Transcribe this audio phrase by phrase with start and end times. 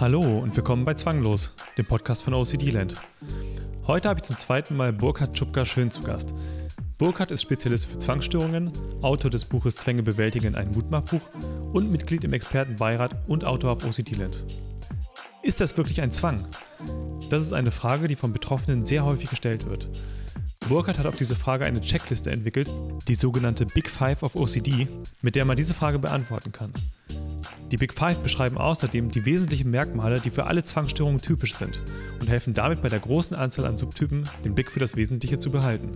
[0.00, 2.96] Hallo und willkommen bei Zwanglos, dem Podcast von OCD Land.
[3.86, 6.32] Heute habe ich zum zweiten Mal Burkhard Schupka schön zu Gast.
[6.96, 11.20] Burkhard ist Spezialist für Zwangsstörungen, Autor des Buches Zwänge bewältigen, ein Mutmachbuch
[11.74, 14.42] und Mitglied im Expertenbeirat und Autor auf OCD Land.
[15.42, 16.46] Ist das wirklich ein Zwang?
[17.28, 19.86] Das ist eine Frage, die von Betroffenen sehr häufig gestellt wird.
[20.66, 22.70] Burkhardt hat auf diese Frage eine Checkliste entwickelt,
[23.06, 24.88] die sogenannte Big Five of OCD,
[25.20, 26.72] mit der man diese Frage beantworten kann.
[27.70, 31.80] Die Big Five beschreiben außerdem die wesentlichen Merkmale, die für alle Zwangsstörungen typisch sind
[32.20, 35.50] und helfen damit bei der großen Anzahl an Subtypen den Blick für das Wesentliche zu
[35.50, 35.94] behalten.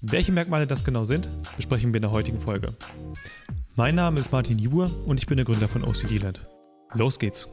[0.00, 2.74] Welche Merkmale das genau sind, besprechen wir in der heutigen Folge.
[3.76, 6.46] Mein Name ist Martin Jubur und ich bin der Gründer von OCD Land.
[6.94, 7.46] Los geht's!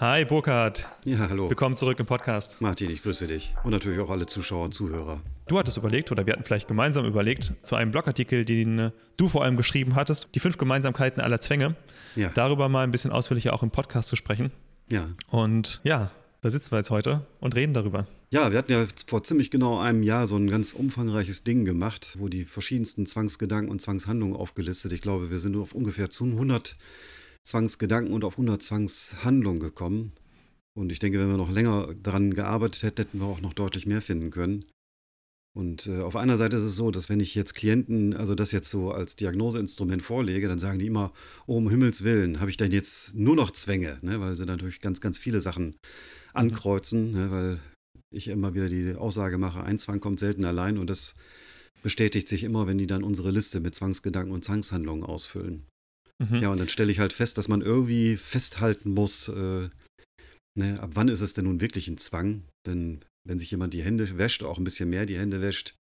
[0.00, 0.88] Hi Burkhard.
[1.04, 1.50] Ja, hallo.
[1.50, 2.62] Willkommen zurück im Podcast.
[2.62, 3.54] Martin, ich grüße dich.
[3.64, 5.20] Und natürlich auch alle Zuschauer und Zuhörer.
[5.46, 9.28] Du hattest überlegt, oder wir hatten vielleicht gemeinsam überlegt, zu einem Blogartikel, den äh, du
[9.28, 11.76] vor allem geschrieben hattest, die fünf Gemeinsamkeiten aller Zwänge,
[12.16, 12.30] ja.
[12.32, 14.52] darüber mal ein bisschen ausführlicher auch im Podcast zu sprechen.
[14.88, 15.06] Ja.
[15.28, 18.06] Und ja, da sitzen wir jetzt heute und reden darüber.
[18.30, 22.16] Ja, wir hatten ja vor ziemlich genau einem Jahr so ein ganz umfangreiches Ding gemacht,
[22.18, 24.92] wo die verschiedensten Zwangsgedanken und Zwangshandlungen aufgelistet.
[24.92, 26.78] Ich glaube, wir sind auf ungefähr zu 100
[27.44, 30.12] Zwangsgedanken und auf 100 Zwangshandlungen gekommen.
[30.76, 33.86] Und ich denke, wenn wir noch länger daran gearbeitet hätten, hätten wir auch noch deutlich
[33.86, 34.64] mehr finden können.
[35.52, 38.52] Und äh, auf einer Seite ist es so, dass wenn ich jetzt Klienten, also das
[38.52, 41.12] jetzt so als Diagnoseinstrument vorlege, dann sagen die immer,
[41.46, 44.20] oh, um Himmels Willen, habe ich denn jetzt nur noch Zwänge, ne?
[44.20, 45.74] weil sie natürlich ganz, ganz viele Sachen
[46.34, 47.30] ankreuzen, ne?
[47.32, 47.60] weil
[48.12, 51.14] ich immer wieder die Aussage mache, ein Zwang kommt selten allein und das
[51.82, 55.66] bestätigt sich immer, wenn die dann unsere Liste mit Zwangsgedanken und Zwangshandlungen ausfüllen.
[56.20, 56.38] Mhm.
[56.38, 59.68] Ja, und dann stelle ich halt fest, dass man irgendwie festhalten muss, äh,
[60.58, 62.44] ne, ab wann ist es denn nun wirklich ein Zwang?
[62.66, 65.76] Denn wenn sich jemand die Hände wäscht, auch ein bisschen mehr die Hände wäscht,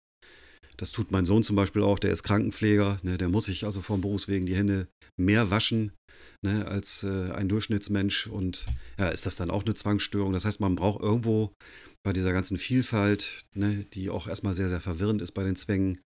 [0.77, 3.81] das tut mein Sohn zum Beispiel auch, der ist Krankenpfleger, ne, der muss sich also
[3.81, 5.93] vom Berufswegen die Hände mehr waschen
[6.43, 8.27] ne, als äh, ein Durchschnittsmensch.
[8.27, 8.67] Und
[8.99, 10.33] ja, ist das dann auch eine Zwangsstörung?
[10.33, 11.53] Das heißt, man braucht irgendwo
[12.05, 16.01] bei dieser ganzen Vielfalt, ne, die auch erstmal sehr, sehr verwirrend ist bei den Zwängen,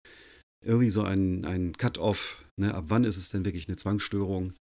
[0.65, 4.53] irgendwie so ein, ein Cut-off, ne, ab wann ist es denn wirklich eine Zwangsstörung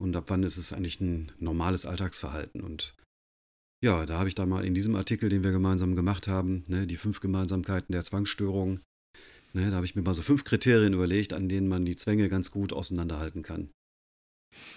[0.00, 2.60] und ab wann ist es eigentlich ein normales Alltagsverhalten.
[2.60, 2.94] Und
[3.84, 6.86] ja, da habe ich da mal in diesem Artikel, den wir gemeinsam gemacht haben, ne,
[6.86, 8.80] die fünf Gemeinsamkeiten der Zwangsstörung,
[9.52, 12.28] ne, da habe ich mir mal so fünf Kriterien überlegt, an denen man die Zwänge
[12.28, 13.70] ganz gut auseinanderhalten kann.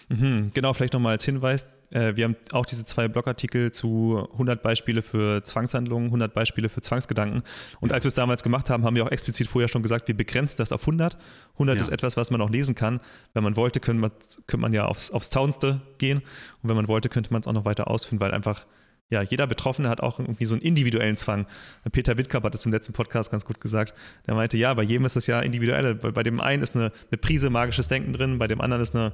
[0.10, 4.62] Mhm, genau, vielleicht nochmal als Hinweis, äh, wir haben auch diese zwei Blogartikel zu 100
[4.62, 7.44] Beispiele für Zwangshandlungen, 100 Beispiele für Zwangsgedanken.
[7.80, 10.16] Und als wir es damals gemacht haben, haben wir auch explizit vorher schon gesagt, wir
[10.16, 11.18] begrenzen das auf 100.
[11.54, 11.82] 100 ja.
[11.82, 13.00] ist etwas, was man auch lesen kann.
[13.34, 14.12] Wenn man wollte, könnte man,
[14.48, 16.20] könnte man ja aufs, aufs Tausendste gehen.
[16.62, 18.66] Und wenn man wollte, könnte man es auch noch weiter ausführen, weil einfach
[19.10, 21.46] ja, jeder Betroffene hat auch irgendwie so einen individuellen Zwang.
[21.92, 23.94] Peter Wittkamp hat das im letzten Podcast ganz gut gesagt.
[24.26, 25.94] Der meinte, ja, bei jedem ist das ja individuell.
[25.94, 28.96] Bei, bei dem einen ist eine, eine, Prise magisches Denken drin, bei dem anderen ist
[28.96, 29.12] eine,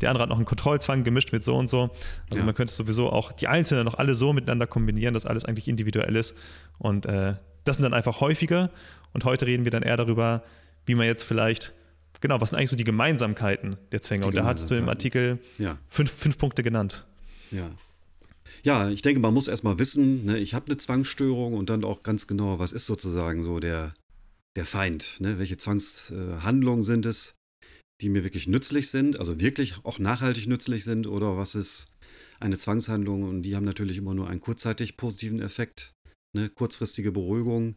[0.00, 1.90] der andere hat noch einen Kontrollzwang gemischt mit so und so.
[2.30, 2.44] Also ja.
[2.44, 6.16] man könnte sowieso auch die Einzelnen noch alle so miteinander kombinieren, dass alles eigentlich individuell
[6.16, 6.34] ist.
[6.78, 7.34] Und äh,
[7.64, 8.70] das sind dann einfach häufiger.
[9.12, 10.42] Und heute reden wir dann eher darüber,
[10.86, 11.74] wie man jetzt vielleicht
[12.20, 14.22] genau, was sind eigentlich so die Gemeinsamkeiten der Zwänge?
[14.22, 15.76] Die und da hast du im Artikel ja.
[15.90, 17.04] fünf, fünf Punkte genannt.
[17.50, 17.68] Ja,
[18.64, 22.02] ja, ich denke, man muss erstmal wissen, ne, ich habe eine Zwangsstörung und dann auch
[22.02, 23.94] ganz genau, was ist sozusagen so der,
[24.56, 25.38] der Feind, ne?
[25.38, 27.34] welche Zwangshandlungen sind es,
[28.00, 31.88] die mir wirklich nützlich sind, also wirklich auch nachhaltig nützlich sind oder was ist
[32.40, 35.92] eine Zwangshandlung und die haben natürlich immer nur einen kurzzeitig positiven Effekt,
[36.34, 36.48] ne?
[36.48, 37.76] kurzfristige Beruhigung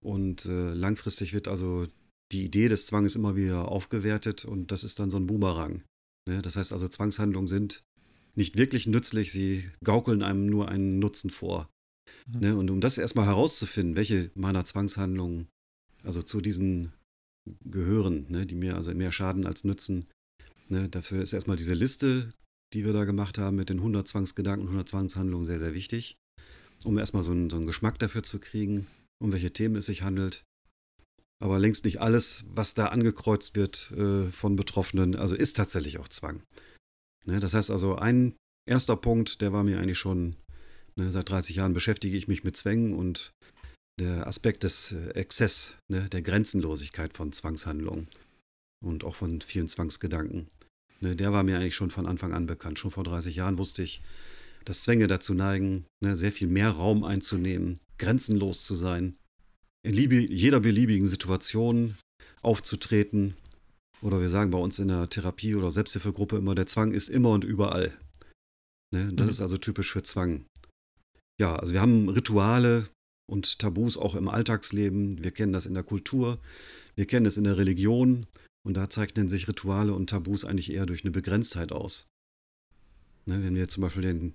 [0.00, 1.86] und äh, langfristig wird also
[2.30, 5.82] die Idee des Zwanges immer wieder aufgewertet und das ist dann so ein Boomerang.
[6.28, 6.42] Ne?
[6.42, 7.82] Das heißt also, Zwangshandlungen sind
[8.34, 11.68] nicht wirklich nützlich, sie gaukeln einem nur einen Nutzen vor.
[12.26, 12.40] Mhm.
[12.40, 12.56] Ne?
[12.56, 15.48] Und um das erstmal herauszufinden, welche meiner Zwangshandlungen
[16.02, 16.92] also zu diesen
[17.64, 18.46] gehören, ne?
[18.46, 20.06] die mir also mehr schaden als nützen,
[20.68, 20.88] ne?
[20.88, 22.32] dafür ist erstmal diese Liste,
[22.72, 26.16] die wir da gemacht haben mit den 100 Zwangsgedanken, 100 Zwangshandlungen sehr, sehr wichtig,
[26.84, 28.86] um erstmal so einen, so einen Geschmack dafür zu kriegen,
[29.22, 30.44] um welche Themen es sich handelt.
[31.42, 36.08] Aber längst nicht alles, was da angekreuzt wird äh, von Betroffenen, also ist tatsächlich auch
[36.08, 36.42] Zwang.
[37.26, 38.34] Ne, das heißt also, ein
[38.68, 40.36] erster Punkt, der war mir eigentlich schon,
[40.96, 43.32] ne, seit 30 Jahren beschäftige ich mich mit Zwängen und
[43.98, 48.08] der Aspekt des äh, Exzess, ne, der Grenzenlosigkeit von Zwangshandlungen
[48.82, 50.48] und auch von vielen Zwangsgedanken.
[51.00, 52.78] Ne, der war mir eigentlich schon von Anfang an bekannt.
[52.78, 54.00] Schon vor 30 Jahren wusste ich,
[54.64, 59.16] dass Zwänge dazu neigen, ne, sehr viel mehr Raum einzunehmen, grenzenlos zu sein,
[59.82, 61.96] in jeder beliebigen Situation
[62.42, 63.34] aufzutreten
[64.02, 67.30] oder wir sagen bei uns in der Therapie oder Selbsthilfegruppe immer, der Zwang ist immer
[67.30, 67.96] und überall.
[68.94, 69.12] Ne?
[69.12, 69.30] Das mhm.
[69.30, 70.44] ist also typisch für Zwang.
[71.40, 72.88] Ja, also wir haben Rituale
[73.30, 75.22] und Tabus auch im Alltagsleben.
[75.22, 76.38] Wir kennen das in der Kultur,
[76.96, 78.26] wir kennen es in der Religion
[78.66, 82.08] und da zeichnen sich Rituale und Tabus eigentlich eher durch eine Begrenztheit aus.
[83.26, 84.34] Ne, wenn wir zum Beispiel den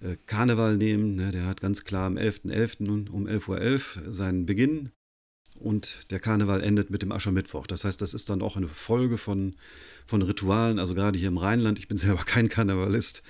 [0.00, 2.78] äh, Karneval nehmen, ne, der hat ganz klar am 11.11.
[2.78, 3.10] .11.
[3.10, 4.90] um 11.11 Uhr seinen Beginn
[5.60, 7.66] und der Karneval endet mit dem Aschermittwoch.
[7.66, 9.54] Das heißt, das ist dann auch eine Folge von,
[10.06, 13.22] von Ritualen, also gerade hier im Rheinland, ich bin selber kein Karnevalist,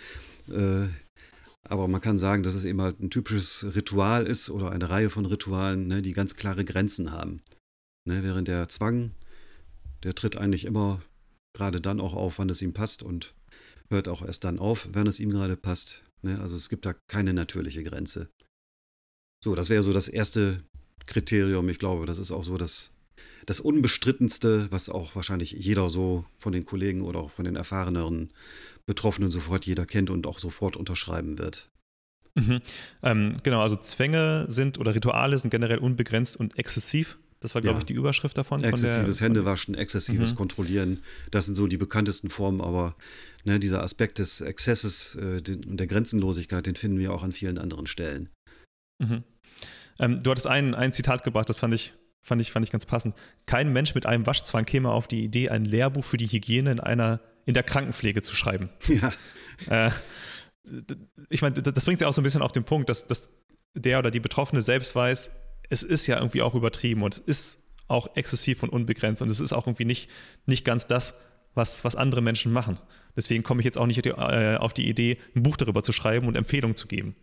[0.49, 0.87] äh,
[1.65, 5.11] aber man kann sagen, dass es eben halt ein typisches Ritual ist oder eine Reihe
[5.11, 7.43] von Ritualen, ne, die ganz klare Grenzen haben.
[8.05, 9.11] Ne, während der Zwang,
[10.05, 11.03] der tritt eigentlich immer
[11.55, 13.35] gerade dann auch auf, wann es ihm passt und
[13.91, 16.03] hört auch erst dann auf, wenn es ihm gerade passt.
[16.23, 18.29] Ne, also es gibt da keine natürliche Grenze.
[19.43, 20.63] So, das wäre so das erste
[21.07, 21.69] Kriterium.
[21.69, 22.95] Ich glaube, das ist auch so das,
[23.47, 28.31] das Unbestrittenste, was auch wahrscheinlich jeder so von den Kollegen oder auch von den erfahreneren
[28.87, 31.69] Betroffenen sofort jeder kennt und auch sofort unterschreiben wird.
[32.35, 32.61] Mhm.
[33.03, 37.19] Ähm, genau, also Zwänge sind oder Rituale sind generell unbegrenzt und exzessiv.
[37.41, 37.81] Das war, glaube ja.
[37.81, 38.63] ich, die Überschrift davon.
[38.63, 40.37] Exzessives der, Händewaschen, exzessives mhm.
[40.37, 42.97] Kontrollieren, das sind so die bekanntesten Formen, aber
[43.45, 47.59] ne, dieser Aspekt des Exzesses äh, und der Grenzenlosigkeit, den finden wir auch an vielen
[47.59, 48.31] anderen Stellen.
[48.99, 49.23] Mhm.
[49.99, 52.87] Ähm, du hattest ein, ein Zitat gebracht, das fand ich, fand, ich, fand ich ganz
[52.87, 53.15] passend.
[53.47, 56.81] Kein Mensch mit einem Waschzwang käme auf die Idee, ein Lehrbuch für die Hygiene in
[56.81, 58.71] einer in der Krankenpflege zu schreiben.
[59.69, 59.87] Ja.
[59.87, 59.91] Äh,
[61.31, 63.31] ich meine, das bringt ja auch so ein bisschen auf den Punkt, dass, dass
[63.73, 65.31] der oder die Betroffene selbst weiß,
[65.71, 69.41] es ist ja irgendwie auch übertrieben und es ist auch exzessiv und unbegrenzt und es
[69.41, 70.11] ist auch irgendwie nicht,
[70.45, 71.15] nicht ganz das,
[71.55, 72.79] was, was andere Menschen machen.
[73.17, 76.27] Deswegen komme ich jetzt auch nicht äh, auf die Idee, ein Buch darüber zu schreiben
[76.27, 77.17] und Empfehlungen zu geben.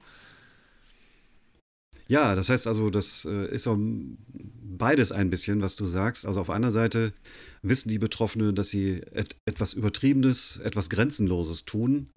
[2.07, 6.25] Ja, das heißt also, das äh, ist auch beides ein bisschen, was du sagst.
[6.25, 7.13] Also auf einer Seite
[7.61, 12.09] wissen die Betroffenen, dass sie et etwas Übertriebenes, etwas Grenzenloses tun,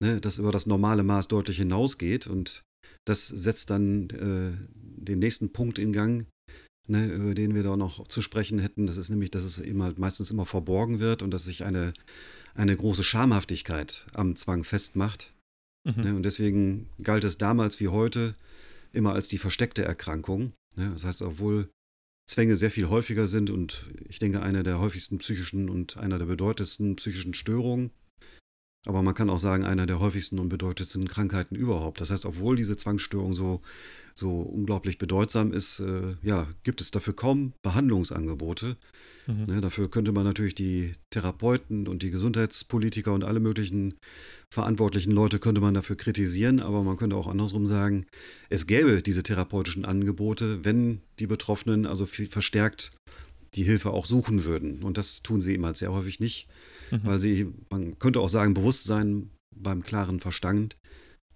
[0.00, 2.62] ne, das über das normale Maß deutlich hinausgeht und
[3.04, 6.26] das setzt dann äh, den nächsten Punkt in Gang,
[6.88, 8.86] ne, über den wir da noch zu sprechen hätten.
[8.86, 11.94] Das ist nämlich, dass es eben halt meistens immer verborgen wird und dass sich eine,
[12.54, 15.32] eine große Schamhaftigkeit am Zwang festmacht.
[15.84, 16.02] Mhm.
[16.02, 18.34] Ne, und deswegen galt es damals wie heute,
[18.92, 20.52] immer als die versteckte Erkrankung.
[20.76, 20.90] Ne?
[20.92, 21.70] Das heißt, obwohl
[22.28, 26.26] Zwänge sehr viel häufiger sind und ich denke, eine der häufigsten psychischen und einer der
[26.26, 27.90] bedeutendsten psychischen Störungen,
[28.86, 32.00] aber man kann auch sagen, einer der häufigsten und bedeutendsten Krankheiten überhaupt.
[32.00, 33.60] Das heißt, obwohl diese Zwangsstörung so,
[34.18, 38.76] so unglaublich bedeutsam ist, äh, ja, gibt es dafür kaum Behandlungsangebote.
[39.26, 39.44] Mhm.
[39.44, 43.94] Ne, dafür könnte man natürlich die Therapeuten und die Gesundheitspolitiker und alle möglichen
[44.52, 48.06] verantwortlichen Leute könnte man dafür kritisieren, aber man könnte auch andersrum sagen,
[48.48, 52.92] es gäbe diese therapeutischen Angebote, wenn die Betroffenen also verstärkt
[53.54, 54.82] die Hilfe auch suchen würden.
[54.82, 56.48] Und das tun sie eben halt sehr häufig nicht,
[56.90, 57.00] mhm.
[57.04, 60.76] weil sie, man könnte auch sagen, Bewusstsein beim klaren Verstand,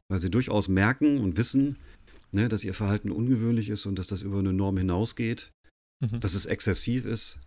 [0.09, 1.77] weil sie durchaus merken und wissen,
[2.33, 5.53] ne, dass ihr Verhalten ungewöhnlich ist und dass das über eine Norm hinausgeht,
[6.01, 6.21] mhm.
[6.21, 7.39] dass es exzessiv ist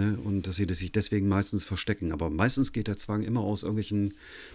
[0.00, 0.18] Ne?
[0.24, 2.12] Und dass sie sich deswegen meistens verstecken.
[2.12, 4.14] Aber meistens geht der Zwang immer aus irgendwelchen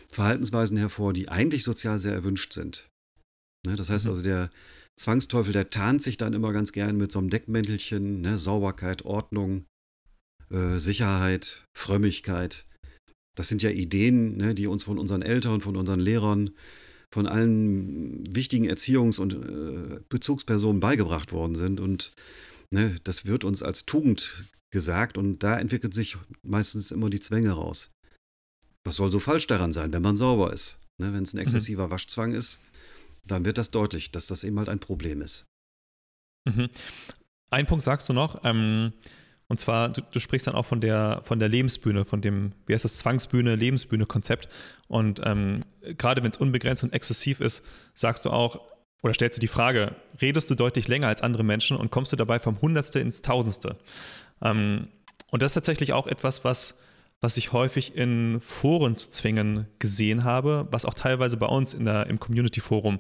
[0.10, 2.90] Verhaltensweisen hervor, die eigentlich sozial sehr erwünscht sind.
[3.66, 3.76] Ne?
[3.76, 4.12] Das heißt mhm.
[4.12, 4.50] also, der
[4.98, 8.38] Zwangsteufel, der tarnt sich dann immer ganz gern mit so einem Deckmäntelchen, ne?
[8.38, 9.66] Sauberkeit, Ordnung,
[10.50, 12.66] äh, Sicherheit, Frömmigkeit.
[13.38, 16.52] Das sind ja Ideen, ne, die uns von unseren Eltern, von unseren Lehrern,
[17.16, 21.80] von allen wichtigen Erziehungs- und äh, Bezugspersonen beigebracht worden sind.
[21.80, 22.12] Und
[22.72, 27.52] ne, das wird uns als Tugend gesagt und da entwickelt sich meistens immer die Zwänge
[27.52, 27.92] raus.
[28.84, 30.78] Was soll so falsch daran sein, wenn man sauber ist?
[30.98, 31.44] Ne, wenn es ein mhm.
[31.44, 31.92] exzessiver mhm.
[31.92, 32.60] Waschzwang ist,
[33.26, 35.46] dann wird das deutlich, dass das eben halt ein Problem ist.
[36.44, 36.68] Mhm.
[37.50, 38.92] Ein Punkt sagst du noch, ähm,
[39.48, 42.74] und zwar, du, du, sprichst dann auch von der, von der Lebensbühne, von dem, wie
[42.74, 44.50] heißt das, Zwangsbühne, Lebensbühne-Konzept.
[44.88, 48.62] Und ähm, gerade wenn es unbegrenzt und exzessiv ist, sagst du auch,
[49.04, 52.16] oder stellst du die Frage, redest du deutlich länger als andere Menschen und kommst du
[52.16, 53.78] dabei vom Hundertste ins Tausendste?
[54.42, 54.88] Ähm,
[55.32, 56.80] und das ist tatsächlich auch etwas, was,
[57.22, 61.86] was ich häufig in Foren zu zwingen gesehen habe, was auch teilweise bei uns in
[61.86, 63.00] der, im Community-Forum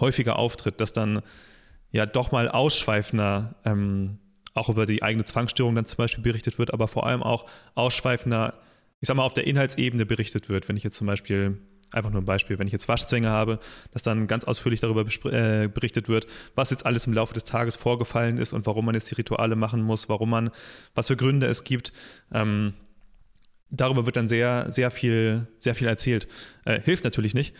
[0.00, 1.20] häufiger auftritt, dass dann
[1.90, 4.18] ja doch mal ausschweifender ähm,
[4.54, 8.54] auch über die eigene Zwangsstörung dann zum Beispiel berichtet wird, aber vor allem auch ausschweifender,
[9.00, 10.68] ich sag mal, auf der Inhaltsebene berichtet wird.
[10.68, 11.58] Wenn ich jetzt zum Beispiel
[11.92, 13.58] Einfach nur ein Beispiel, wenn ich jetzt Waschzwänge habe,
[13.92, 17.76] dass dann ganz ausführlich darüber äh, berichtet wird, was jetzt alles im Laufe des Tages
[17.76, 20.50] vorgefallen ist und warum man jetzt die Rituale machen muss, warum man,
[20.94, 21.92] was für Gründe es gibt.
[22.32, 22.72] Ähm,
[23.68, 26.28] darüber wird dann sehr, sehr viel, sehr viel erzählt.
[26.64, 27.54] Äh, hilft natürlich nicht,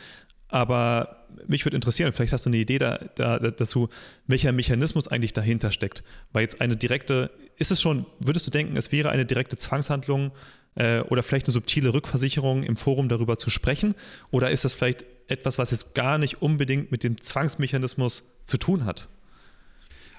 [0.52, 3.88] aber mich würde interessieren, vielleicht hast du eine Idee da, da, dazu,
[4.26, 6.02] welcher Mechanismus eigentlich dahinter steckt.
[6.32, 10.30] Weil jetzt eine direkte, ist es schon, würdest du denken, es wäre eine direkte Zwangshandlung
[10.74, 13.94] äh, oder vielleicht eine subtile Rückversicherung im Forum darüber zu sprechen?
[14.30, 18.84] Oder ist das vielleicht etwas, was jetzt gar nicht unbedingt mit dem Zwangsmechanismus zu tun
[18.84, 19.08] hat?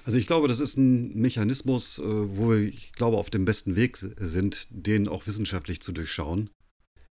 [0.06, 3.76] Also ich glaube, das ist ein Mechanismus, äh, wo wir, ich glaube, auf dem besten
[3.76, 6.50] Weg sind, den auch wissenschaftlich zu durchschauen.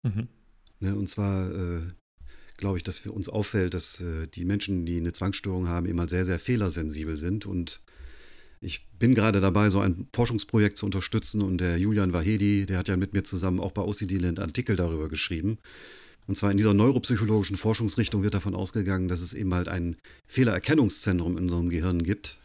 [0.03, 0.29] Mhm.
[0.81, 1.83] Ne, und zwar, äh,
[2.63, 6.09] glaube ich, dass für uns auffällt, dass äh, die Menschen, die eine Zwangsstörung haben, immer
[6.09, 7.45] sehr, sehr fehlersensibel sind.
[7.45, 7.83] Und
[8.61, 11.43] ich bin gerade dabei, so ein Forschungsprojekt zu unterstützen.
[11.43, 14.77] Und der Julian Wahedi, der hat ja mit mir zusammen auch bei OCD Land Artikel
[14.77, 15.59] darüber geschrieben.
[16.29, 19.97] Und zwar in dieser neuropsychologischen Forschungsrichtung wird davon ausgegangen, dass es eben halt ein
[20.29, 22.39] Fehlererkennungszentrum in unserem Gehirn gibt,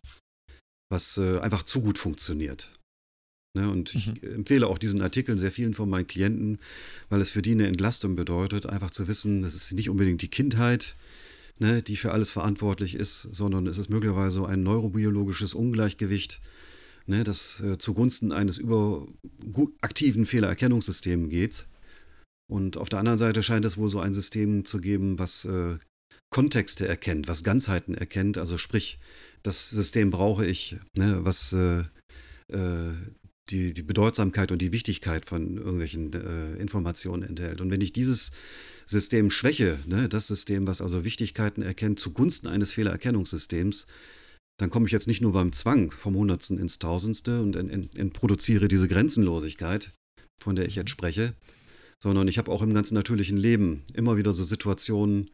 [0.89, 2.71] was äh, einfach zu gut funktioniert.
[3.57, 4.35] Ne, und ich mhm.
[4.35, 6.59] empfehle auch diesen Artikel sehr vielen von meinen Klienten,
[7.09, 10.27] weil es für die eine Entlastung bedeutet, einfach zu wissen, das ist nicht unbedingt die
[10.27, 10.95] Kindheit,
[11.57, 16.39] ne, die für alles verantwortlich ist, sondern es ist möglicherweise ein neurobiologisches Ungleichgewicht,
[17.07, 21.65] ne, das äh, zugunsten eines überaktiven Fehlererkennungssystems geht.
[22.47, 25.79] Und auf der anderen Seite scheint es wohl so ein System zu geben, was äh,
[26.29, 28.37] Kontexte erkennt, was Ganzheiten erkennt.
[28.37, 28.99] Also sprich,
[29.41, 31.85] das System brauche ich, ne, was äh,
[32.53, 32.93] äh
[33.49, 37.61] die, die Bedeutsamkeit und die Wichtigkeit von irgendwelchen äh, Informationen enthält.
[37.61, 38.31] Und wenn ich dieses
[38.85, 43.87] System schwäche, ne, das System, was also Wichtigkeiten erkennt, zugunsten eines Fehlererkennungssystems,
[44.59, 47.89] dann komme ich jetzt nicht nur beim Zwang vom Hundertsten ins Tausendste und in, in,
[47.95, 49.93] in produziere diese Grenzenlosigkeit,
[50.41, 51.33] von der ich jetzt spreche,
[52.01, 55.29] sondern ich habe auch im ganz natürlichen Leben immer wieder so Situationen,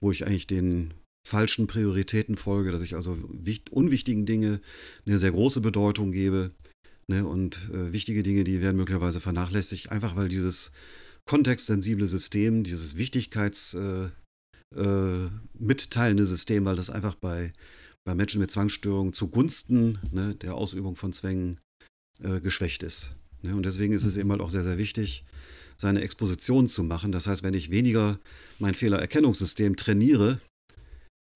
[0.00, 0.94] wo ich eigentlich den
[1.26, 3.16] falschen Prioritäten folge, dass ich also
[3.70, 4.60] unwichtigen Dinge
[5.06, 6.50] eine sehr große Bedeutung gebe
[7.12, 7.26] Ne?
[7.26, 10.72] Und äh, wichtige Dinge, die werden möglicherweise vernachlässigt, einfach weil dieses
[11.26, 14.10] kontextsensible System, dieses Wichtigkeits- äh,
[14.74, 15.28] äh,
[15.58, 17.52] mitteilende System, weil das einfach bei,
[18.04, 21.60] bei Menschen mit Zwangsstörungen zugunsten ne, der Ausübung von Zwängen
[22.22, 23.14] äh, geschwächt ist.
[23.42, 23.54] Ne?
[23.54, 25.24] Und deswegen ist es eben halt auch sehr, sehr wichtig,
[25.76, 27.12] seine Exposition zu machen.
[27.12, 28.18] Das heißt, wenn ich weniger
[28.58, 30.40] mein Fehlererkennungssystem trainiere,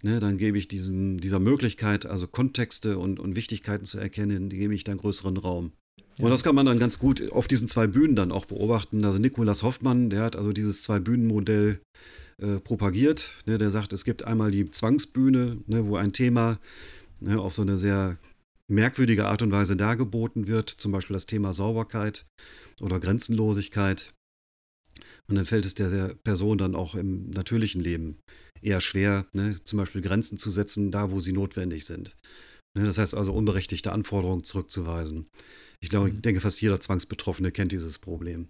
[0.02, 4.58] ne, dann gebe ich diesem, dieser Möglichkeit, also Kontexte und, und Wichtigkeiten zu erkennen, die
[4.58, 5.72] gebe ich dann größeren Raum.
[6.18, 9.04] Und das kann man dann ganz gut auf diesen zwei Bühnen dann auch beobachten.
[9.04, 11.80] Also Nikolas Hoffmann, der hat also dieses Zwei-Bühnen-Modell
[12.40, 13.38] äh, propagiert.
[13.46, 16.58] Ne, der sagt, es gibt einmal die Zwangsbühne, ne, wo ein Thema
[17.20, 18.18] ne, auf so eine sehr
[18.68, 22.26] merkwürdige Art und Weise dargeboten wird, zum Beispiel das Thema Sauberkeit
[22.80, 24.12] oder Grenzenlosigkeit.
[25.28, 28.16] Und dann fällt es der, der Person dann auch im natürlichen Leben
[28.62, 32.16] eher schwer, ne, zum Beispiel Grenzen zu setzen, da wo sie notwendig sind.
[32.74, 35.30] Ne, das heißt also, unberechtigte Anforderungen zurückzuweisen.
[35.80, 36.22] Ich glaube, ich mhm.
[36.22, 38.48] denke, fast jeder Zwangsbetroffene kennt dieses Problem.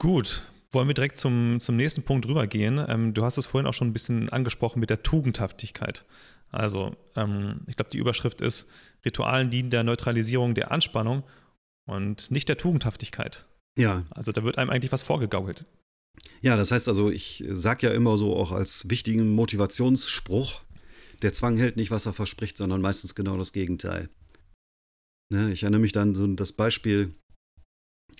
[0.00, 2.84] Gut, wollen wir direkt zum, zum nächsten Punkt rübergehen.
[2.88, 6.04] Ähm, du hast es vorhin auch schon ein bisschen angesprochen mit der Tugendhaftigkeit.
[6.52, 8.68] Also, ähm, ich glaube, die Überschrift ist:
[9.04, 11.22] Ritualen dienen der Neutralisierung der Anspannung
[11.86, 13.46] und nicht der Tugendhaftigkeit.
[13.78, 14.04] Ja.
[14.10, 15.64] Also, da wird einem eigentlich was vorgegaukelt.
[16.42, 20.62] Ja, das heißt also, ich sage ja immer so auch als wichtigen Motivationsspruch,
[21.22, 24.08] der Zwang hält nicht, was er verspricht, sondern meistens genau das Gegenteil.
[25.32, 27.14] Ne, ich erinnere mich dann so an das Beispiel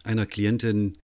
[0.04, 0.98] einer Klientin,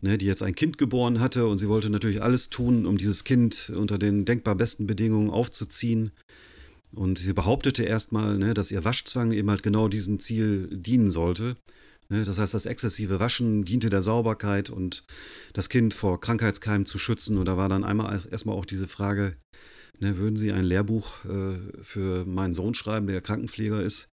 [0.00, 3.24] ne, die jetzt ein Kind geboren hatte und sie wollte natürlich alles tun, um dieses
[3.24, 6.12] Kind unter den denkbar besten Bedingungen aufzuziehen.
[6.94, 11.56] Und sie behauptete erstmal, ne, dass ihr Waschzwang eben halt genau diesem Ziel dienen sollte.
[12.12, 15.04] Ne, das heißt, das exzessive Waschen diente der Sauberkeit und
[15.54, 17.38] das Kind vor Krankheitskeimen zu schützen.
[17.38, 19.34] Und da war dann einmal erstmal auch diese Frage,
[19.98, 24.10] ne, würden Sie ein Lehrbuch äh, für meinen Sohn schreiben, der Krankenpfleger ist?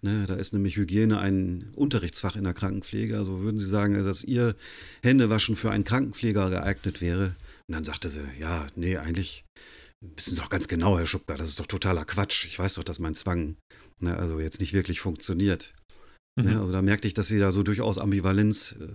[0.00, 3.18] Ne, da ist nämlich Hygiene ein Unterrichtsfach in der Krankenpflege.
[3.18, 4.54] Also würden Sie sagen, dass Ihr
[5.02, 7.34] Händewaschen für einen Krankenpfleger geeignet wäre?
[7.66, 9.44] Und dann sagte sie, ja, nee, eigentlich
[10.00, 12.46] wissen Sie doch ganz genau, Herr Schubka, das ist doch totaler Quatsch.
[12.46, 13.56] Ich weiß doch, dass mein Zwang
[13.98, 15.74] ne, also jetzt nicht wirklich funktioniert.
[16.36, 16.50] Ne, mhm.
[16.50, 18.94] Ne, also da merkte ich, dass sie da so durchaus Ambivalenz äh,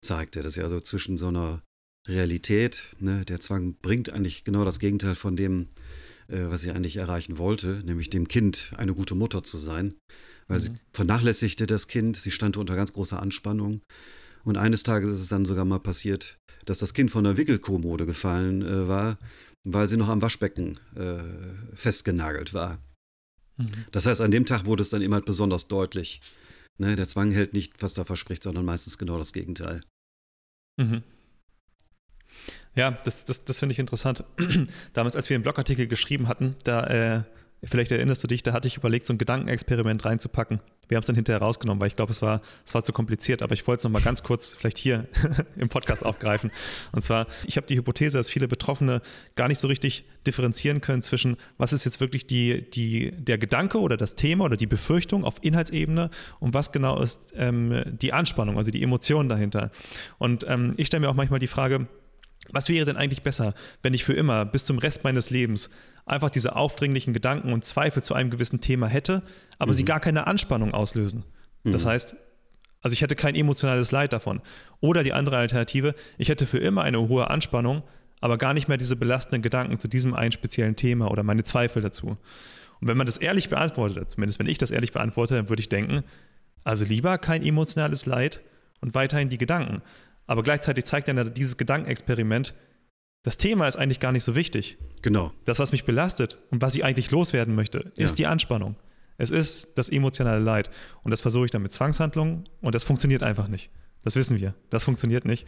[0.00, 1.62] zeigte, dass sie also zwischen so einer
[2.08, 5.68] Realität, ne, der Zwang bringt eigentlich genau das Gegenteil von dem,
[6.28, 9.94] äh, was sie eigentlich erreichen wollte, nämlich dem Kind eine gute Mutter zu sein,
[10.48, 10.62] weil mhm.
[10.62, 13.82] sie vernachlässigte das Kind, sie stand unter ganz großer Anspannung
[14.44, 18.06] und eines Tages ist es dann sogar mal passiert, dass das Kind von der Wickelkommode
[18.06, 19.18] gefallen äh, war,
[19.64, 21.22] weil sie noch am Waschbecken äh,
[21.74, 22.78] festgenagelt war.
[23.56, 23.66] Mhm.
[23.92, 26.20] Das heißt, an dem Tag wurde es dann eben halt besonders deutlich,
[26.82, 29.82] Ne, der Zwang hält nicht, was er verspricht, sondern meistens genau das Gegenteil.
[30.76, 31.04] Mhm.
[32.74, 34.24] Ja, das, das, das finde ich interessant.
[34.92, 37.22] Damals, als wir einen Blogartikel geschrieben hatten, da äh,
[37.64, 40.60] Vielleicht erinnerst du dich, da hatte ich überlegt, so ein Gedankenexperiment reinzupacken.
[40.88, 43.40] Wir haben es dann hinterher rausgenommen, weil ich glaube, es war, es war zu kompliziert.
[43.40, 45.06] Aber ich wollte es nochmal ganz kurz vielleicht hier
[45.56, 46.50] im Podcast aufgreifen.
[46.90, 49.00] Und zwar, ich habe die Hypothese, dass viele Betroffene
[49.36, 53.78] gar nicht so richtig differenzieren können zwischen, was ist jetzt wirklich die, die, der Gedanke
[53.78, 58.58] oder das Thema oder die Befürchtung auf Inhaltsebene und was genau ist ähm, die Anspannung,
[58.58, 59.70] also die Emotionen dahinter.
[60.18, 61.86] Und ähm, ich stelle mir auch manchmal die Frage,
[62.50, 65.70] was wäre denn eigentlich besser, wenn ich für immer bis zum Rest meines Lebens
[66.04, 69.22] einfach diese aufdringlichen Gedanken und Zweifel zu einem gewissen Thema hätte,
[69.58, 69.76] aber mhm.
[69.76, 71.24] sie gar keine Anspannung auslösen?
[71.62, 71.72] Mhm.
[71.72, 72.16] Das heißt,
[72.82, 74.40] also ich hätte kein emotionales Leid davon.
[74.80, 77.82] Oder die andere Alternative, ich hätte für immer eine hohe Anspannung,
[78.20, 81.82] aber gar nicht mehr diese belastenden Gedanken zu diesem einen speziellen Thema oder meine Zweifel
[81.82, 82.16] dazu.
[82.80, 85.68] Und wenn man das ehrlich beantwortet, zumindest wenn ich das ehrlich beantworte, dann würde ich
[85.68, 86.02] denken,
[86.64, 88.40] also lieber kein emotionales Leid
[88.80, 89.82] und weiterhin die Gedanken.
[90.26, 92.54] Aber gleichzeitig zeigt dann dieses Gedankenexperiment,
[93.24, 94.78] das Thema ist eigentlich gar nicht so wichtig.
[95.02, 95.32] Genau.
[95.44, 98.16] Das, was mich belastet und was ich eigentlich loswerden möchte, ist ja.
[98.16, 98.76] die Anspannung.
[99.16, 100.70] Es ist das emotionale Leid.
[101.04, 103.70] Und das versuche ich dann mit Zwangshandlungen und das funktioniert einfach nicht.
[104.04, 104.54] Das wissen wir.
[104.70, 105.46] Das funktioniert nicht.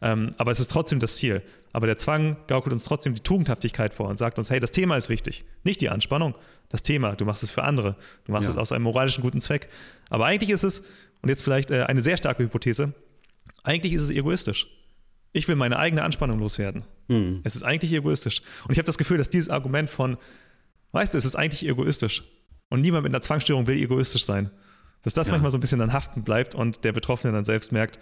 [0.00, 1.42] Ähm, aber es ist trotzdem das Ziel.
[1.72, 4.96] Aber der Zwang gaukelt uns trotzdem die Tugendhaftigkeit vor und sagt uns, hey, das Thema
[4.96, 5.44] ist wichtig.
[5.62, 6.34] Nicht die Anspannung,
[6.68, 7.14] das Thema.
[7.14, 7.96] Du machst es für andere.
[8.24, 8.50] Du machst ja.
[8.50, 9.68] es aus einem moralischen guten Zweck.
[10.10, 10.82] Aber eigentlich ist es,
[11.22, 12.92] und jetzt vielleicht äh, eine sehr starke Hypothese,
[13.62, 14.66] eigentlich ist es egoistisch.
[15.32, 16.84] Ich will meine eigene Anspannung loswerden.
[17.08, 17.40] Mhm.
[17.44, 18.42] Es ist eigentlich egoistisch.
[18.64, 20.18] Und ich habe das Gefühl, dass dieses Argument von,
[20.92, 22.24] weißt du, es ist eigentlich egoistisch.
[22.68, 24.50] Und niemand mit einer Zwangsstörung will egoistisch sein.
[25.02, 25.32] Dass das ja.
[25.32, 27.98] manchmal so ein bisschen dann haften bleibt und der Betroffene dann selbst merkt,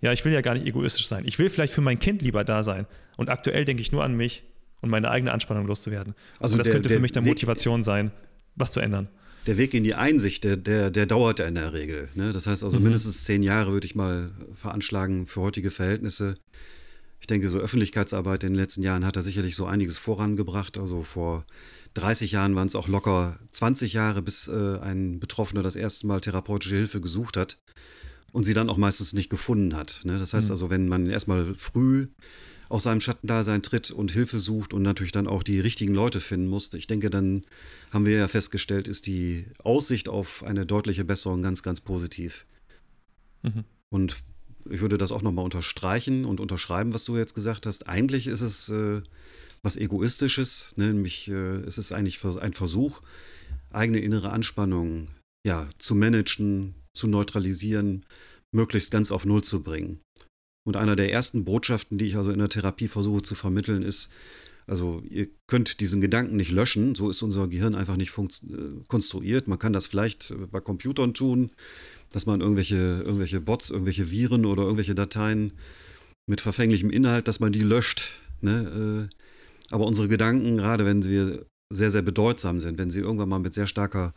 [0.00, 1.24] ja, ich will ja gar nicht egoistisch sein.
[1.26, 2.86] Ich will vielleicht für mein Kind lieber da sein.
[3.16, 4.44] Und aktuell denke ich nur an mich
[4.80, 6.14] und meine eigene Anspannung loszuwerden.
[6.38, 8.10] Also und das der, könnte für mich dann Motivation sein,
[8.56, 9.08] was zu ändern.
[9.46, 12.08] Der Weg in die Einsicht, der, der, der dauert ja in der Regel.
[12.14, 12.32] Ne?
[12.32, 12.84] Das heißt also mhm.
[12.84, 16.36] mindestens zehn Jahre würde ich mal veranschlagen für heutige Verhältnisse.
[17.20, 20.78] Ich denke, so Öffentlichkeitsarbeit in den letzten Jahren hat da sicherlich so einiges vorangebracht.
[20.78, 21.44] Also vor
[21.94, 26.20] 30 Jahren waren es auch locker 20 Jahre, bis äh, ein Betroffener das erste Mal
[26.20, 27.58] therapeutische Hilfe gesucht hat
[28.32, 30.02] und sie dann auch meistens nicht gefunden hat.
[30.04, 30.18] Ne?
[30.18, 30.52] Das heißt mhm.
[30.52, 32.08] also, wenn man erstmal früh
[32.70, 36.46] aus seinem Schattendasein tritt und Hilfe sucht und natürlich dann auch die richtigen Leute finden
[36.46, 37.44] muss, ich denke, dann
[37.90, 42.46] haben wir ja festgestellt, ist die Aussicht auf eine deutliche Besserung ganz, ganz positiv.
[43.42, 43.64] Mhm.
[43.90, 44.16] Und
[44.70, 47.88] ich würde das auch nochmal unterstreichen und unterschreiben, was du jetzt gesagt hast.
[47.88, 49.02] Eigentlich ist es äh,
[49.62, 50.92] was Egoistisches, ne?
[50.92, 53.00] nämlich äh, es ist eigentlich ein Versuch,
[53.70, 55.08] eigene innere Anspannung
[55.44, 58.06] ja, zu managen, zu neutralisieren,
[58.52, 59.98] möglichst ganz auf Null zu bringen.
[60.64, 64.10] Und einer der ersten Botschaften, die ich also in der Therapie versuche zu vermitteln, ist,
[64.66, 69.48] also ihr könnt diesen Gedanken nicht löschen, so ist unser Gehirn einfach nicht äh, konstruiert.
[69.48, 71.50] Man kann das vielleicht bei Computern tun,
[72.12, 75.52] dass man irgendwelche, irgendwelche Bots, irgendwelche Viren oder irgendwelche Dateien
[76.26, 78.20] mit verfänglichem Inhalt, dass man die löscht.
[78.40, 79.08] Ne?
[79.10, 81.40] Äh, aber unsere Gedanken, gerade wenn sie
[81.72, 84.12] sehr, sehr bedeutsam sind, wenn sie irgendwann mal mit sehr starker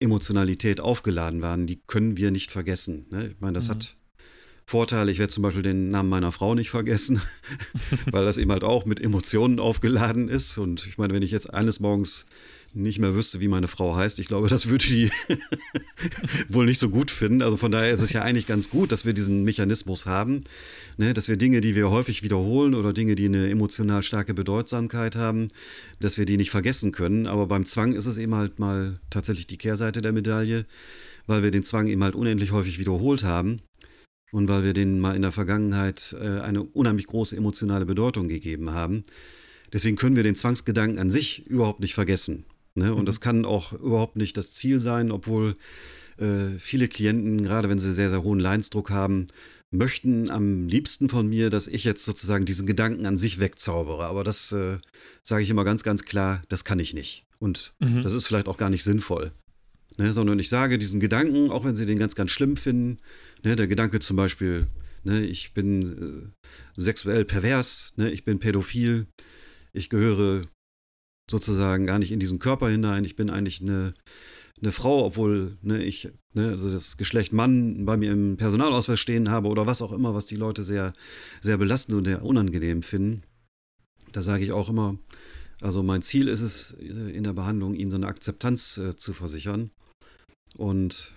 [0.00, 3.06] Emotionalität aufgeladen waren, die können wir nicht vergessen.
[3.10, 3.28] Ne?
[3.28, 3.72] Ich meine, das mhm.
[3.72, 3.96] hat
[4.68, 5.10] Vorteile.
[5.10, 7.22] Ich werde zum Beispiel den Namen meiner Frau nicht vergessen,
[8.10, 10.58] weil das eben halt auch mit Emotionen aufgeladen ist.
[10.58, 12.26] Und ich meine, wenn ich jetzt eines Morgens
[12.74, 14.18] nicht mehr wüsste, wie meine Frau heißt.
[14.18, 15.10] Ich glaube, das würde die
[16.50, 17.40] wohl nicht so gut finden.
[17.40, 20.44] Also von daher ist es ja eigentlich ganz gut, dass wir diesen Mechanismus haben,
[20.98, 21.14] ne?
[21.14, 25.48] dass wir Dinge, die wir häufig wiederholen oder Dinge, die eine emotional starke Bedeutsamkeit haben,
[25.98, 27.26] dass wir die nicht vergessen können.
[27.26, 30.66] Aber beim Zwang ist es eben halt mal tatsächlich die Kehrseite der Medaille,
[31.26, 33.62] weil wir den Zwang eben halt unendlich häufig wiederholt haben.
[34.30, 38.70] Und weil wir denen mal in der Vergangenheit äh, eine unheimlich große emotionale Bedeutung gegeben
[38.72, 39.04] haben.
[39.72, 42.44] Deswegen können wir den Zwangsgedanken an sich überhaupt nicht vergessen.
[42.74, 42.92] Ne?
[42.94, 43.06] Und mhm.
[43.06, 45.56] das kann auch überhaupt nicht das Ziel sein, obwohl
[46.18, 49.26] äh, viele Klienten, gerade wenn sie sehr, sehr hohen Leidensdruck haben,
[49.70, 54.04] möchten am liebsten von mir, dass ich jetzt sozusagen diesen Gedanken an sich wegzaubere.
[54.04, 54.78] Aber das äh,
[55.22, 57.24] sage ich immer ganz, ganz klar, das kann ich nicht.
[57.38, 58.02] Und mhm.
[58.02, 59.32] das ist vielleicht auch gar nicht sinnvoll.
[59.98, 60.12] Ne?
[60.12, 62.98] Sondern ich sage diesen Gedanken, auch wenn sie den ganz, ganz schlimm finden,
[63.44, 63.56] ne?
[63.56, 64.68] der Gedanke zum Beispiel,
[65.04, 65.20] ne?
[65.20, 68.10] ich bin äh, sexuell pervers, ne?
[68.10, 69.08] ich bin pädophil,
[69.72, 70.46] ich gehöre
[71.30, 73.04] sozusagen gar nicht in diesen Körper hinein.
[73.04, 73.92] Ich bin eigentlich eine,
[74.62, 79.30] eine Frau, obwohl ne, ich ne, also das Geschlecht Mann bei mir im Personalausweis stehen
[79.30, 80.92] habe oder was auch immer, was die Leute sehr,
[81.42, 83.20] sehr belastend und sehr unangenehm finden.
[84.12, 84.96] Da sage ich auch immer,
[85.60, 89.12] also mein Ziel ist es äh, in der Behandlung, ihnen so eine Akzeptanz äh, zu
[89.12, 89.70] versichern
[90.58, 91.14] und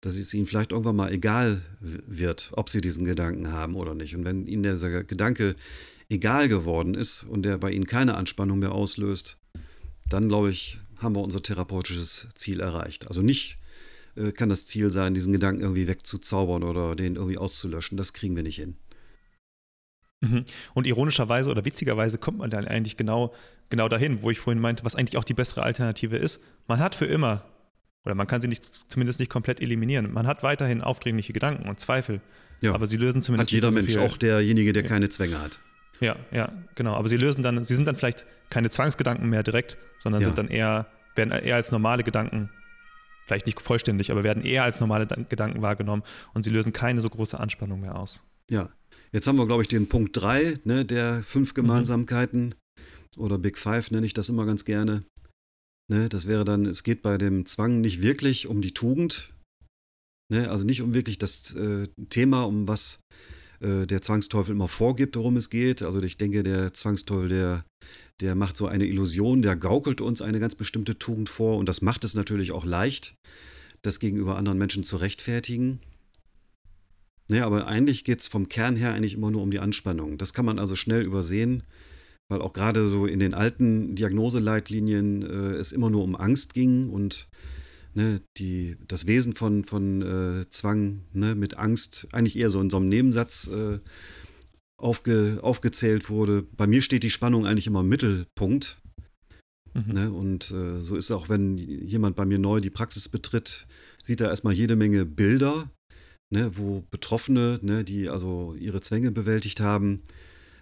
[0.00, 4.14] dass es ihnen vielleicht irgendwann mal egal wird, ob sie diesen Gedanken haben oder nicht.
[4.14, 5.56] Und wenn ihnen dieser Gedanke
[6.08, 9.38] egal geworden ist und der bei ihnen keine Anspannung mehr auslöst,
[10.08, 13.08] dann glaube ich, haben wir unser therapeutisches Ziel erreicht.
[13.08, 13.58] Also nicht
[14.16, 17.96] äh, kann das Ziel sein, diesen Gedanken irgendwie wegzuzaubern oder den irgendwie auszulöschen.
[17.96, 18.76] Das kriegen wir nicht hin.
[20.20, 20.44] Mhm.
[20.74, 23.34] Und ironischerweise oder witzigerweise kommt man dann eigentlich genau,
[23.68, 26.40] genau dahin, wo ich vorhin meinte, was eigentlich auch die bessere Alternative ist.
[26.68, 27.44] Man hat für immer,
[28.06, 31.80] oder man kann sie nicht, zumindest nicht komplett eliminieren, man hat weiterhin aufdringliche Gedanken und
[31.80, 32.20] Zweifel.
[32.62, 32.72] Ja.
[32.72, 33.50] Aber sie lösen zumindest.
[33.50, 34.88] Hat jeder Mensch, auch derjenige, der ja.
[34.88, 35.60] keine Zwänge hat.
[36.00, 36.94] Ja, ja, genau.
[36.94, 40.26] Aber sie lösen dann, sie sind dann vielleicht keine Zwangsgedanken mehr direkt, sondern ja.
[40.26, 42.50] sind dann eher, werden eher als normale Gedanken,
[43.26, 47.10] vielleicht nicht vollständig, aber werden eher als normale Gedanken wahrgenommen und sie lösen keine so
[47.10, 48.22] große Anspannung mehr aus.
[48.50, 48.70] Ja.
[49.12, 51.62] Jetzt haben wir, glaube ich, den Punkt 3 ne, der fünf mhm.
[51.62, 52.54] Gemeinsamkeiten
[53.16, 53.22] mhm.
[53.22, 55.02] oder Big Five nenne ich das immer ganz gerne.
[55.88, 59.32] Ne, das wäre dann, es geht bei dem Zwang nicht wirklich um die Tugend,
[60.32, 63.00] ne, also nicht um wirklich das äh, Thema, um was
[63.60, 65.82] äh, der Zwangsteufel immer vorgibt, worum es geht.
[65.82, 67.64] Also ich denke, der Zwangsteufel, der,
[68.20, 71.82] der macht so eine Illusion, der gaukelt uns eine ganz bestimmte Tugend vor und das
[71.82, 73.14] macht es natürlich auch leicht,
[73.82, 75.78] das gegenüber anderen Menschen zu rechtfertigen.
[77.28, 80.18] Naja, aber eigentlich geht es vom Kern her eigentlich immer nur um die Anspannung.
[80.18, 81.64] Das kann man also schnell übersehen,
[82.28, 86.90] weil auch gerade so in den alten Diagnoseleitlinien äh, es immer nur um Angst ging
[86.90, 87.28] und
[87.94, 92.70] ne, die, das Wesen von, von äh, Zwang ne, mit Angst eigentlich eher so in
[92.70, 93.78] so einem Nebensatz äh,
[94.76, 96.44] aufge, aufgezählt wurde.
[96.56, 98.80] Bei mir steht die Spannung eigentlich immer im Mittelpunkt.
[99.74, 99.92] Mhm.
[99.92, 103.66] Ne, und äh, so ist es auch, wenn jemand bei mir neu die Praxis betritt,
[104.02, 105.70] sieht er erstmal jede Menge Bilder,
[106.30, 110.02] ne, wo Betroffene, ne, die also ihre Zwänge bewältigt haben,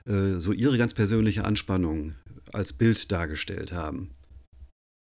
[0.08, 2.14] äh, so ihre ganz persönliche Anspannung
[2.52, 4.10] als Bild dargestellt haben.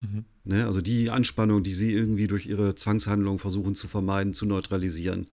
[0.01, 0.25] Mhm.
[0.45, 5.27] Ne, also die Anspannung, die sie irgendwie durch ihre Zwangshandlung versuchen zu vermeiden, zu neutralisieren.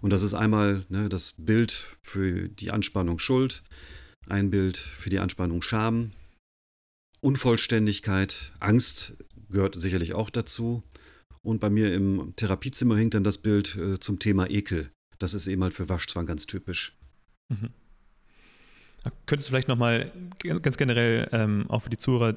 [0.00, 3.62] Und das ist einmal ne, das Bild für die Anspannung Schuld,
[4.28, 6.10] ein Bild für die Anspannung Scham,
[7.20, 9.14] Unvollständigkeit, Angst
[9.50, 10.82] gehört sicherlich auch dazu.
[11.42, 14.90] Und bei mir im Therapiezimmer hängt dann das Bild äh, zum Thema Ekel.
[15.18, 16.96] Das ist eben halt für Waschzwang ganz typisch.
[17.48, 17.70] Mhm.
[19.26, 20.12] Könntest du vielleicht nochmal
[20.62, 22.36] ganz generell ähm, auch für die Zuhörer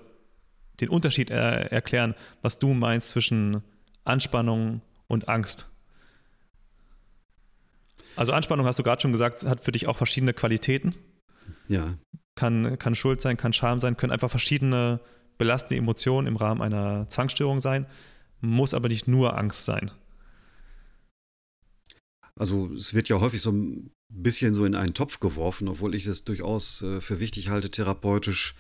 [0.80, 3.62] den Unterschied er erklären, was du meinst zwischen
[4.06, 5.68] Anspannung und Angst.
[8.16, 10.96] Also Anspannung hast du gerade schon gesagt, hat für dich auch verschiedene Qualitäten.
[11.68, 11.96] Ja.
[12.36, 15.00] Kann, kann Schuld sein, kann Scham sein, können einfach verschiedene
[15.38, 17.86] belastende Emotionen im Rahmen einer Zwangsstörung sein,
[18.42, 19.92] muss aber nicht nur Angst sein.
[22.40, 26.08] Also es wird ja häufig so ein bisschen so in einen Topf geworfen, obwohl ich
[26.08, 28.56] es durchaus äh, für wichtig halte, therapeutisch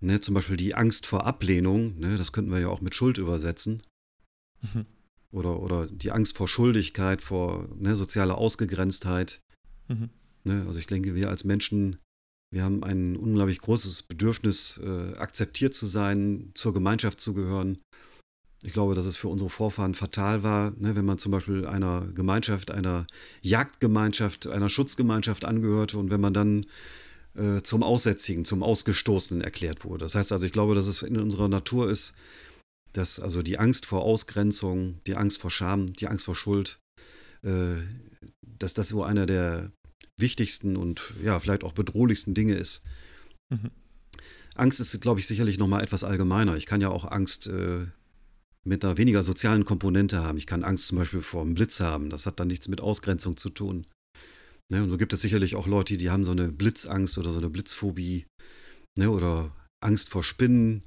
[0.00, 3.18] Ne, zum Beispiel die Angst vor Ablehnung, ne, das könnten wir ja auch mit Schuld
[3.18, 3.82] übersetzen.
[4.60, 4.86] Mhm.
[5.32, 9.40] Oder, oder die Angst vor Schuldigkeit, vor ne, sozialer Ausgegrenztheit.
[9.88, 10.10] Mhm.
[10.44, 11.96] Ne, also ich denke, wir als Menschen,
[12.52, 17.78] wir haben ein unglaublich großes Bedürfnis, äh, akzeptiert zu sein, zur Gemeinschaft zu gehören.
[18.64, 22.06] Ich glaube, dass es für unsere Vorfahren fatal war, ne, wenn man zum Beispiel einer
[22.14, 23.06] Gemeinschaft, einer
[23.40, 26.66] Jagdgemeinschaft, einer Schutzgemeinschaft angehörte und wenn man dann
[27.36, 30.04] äh, zum Aussätzigen, zum Ausgestoßenen erklärt wurde.
[30.04, 32.14] Das heißt also, ich glaube, dass es in unserer Natur ist,
[32.92, 36.80] dass also die Angst vor Ausgrenzung, die Angst vor Scham, die Angst vor Schuld,
[37.44, 37.76] äh,
[38.42, 39.70] dass das so einer der
[40.18, 42.82] wichtigsten und ja, vielleicht auch bedrohlichsten Dinge ist.
[43.50, 43.70] Mhm.
[44.56, 46.56] Angst ist, glaube ich, sicherlich nochmal etwas allgemeiner.
[46.56, 47.86] Ich kann ja auch Angst äh,
[48.68, 50.38] mit einer weniger sozialen Komponente haben.
[50.38, 52.10] Ich kann Angst zum Beispiel vor einem Blitz haben.
[52.10, 53.86] Das hat dann nichts mit Ausgrenzung zu tun.
[54.70, 57.38] Ne, und so gibt es sicherlich auch Leute, die haben so eine Blitzangst oder so
[57.38, 58.26] eine Blitzphobie
[58.98, 60.82] ne, oder Angst vor Spinnen.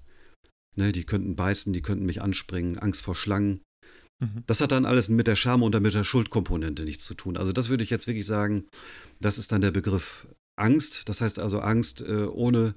[0.77, 3.61] Ne, die könnten beißen, die könnten mich anspringen, Angst vor Schlangen.
[4.21, 4.43] Mhm.
[4.45, 7.35] Das hat dann alles mit der Scham und mit der Schuldkomponente nichts zu tun.
[7.35, 8.65] Also das würde ich jetzt wirklich sagen,
[9.19, 11.09] das ist dann der Begriff Angst.
[11.09, 12.75] Das heißt also Angst äh, ohne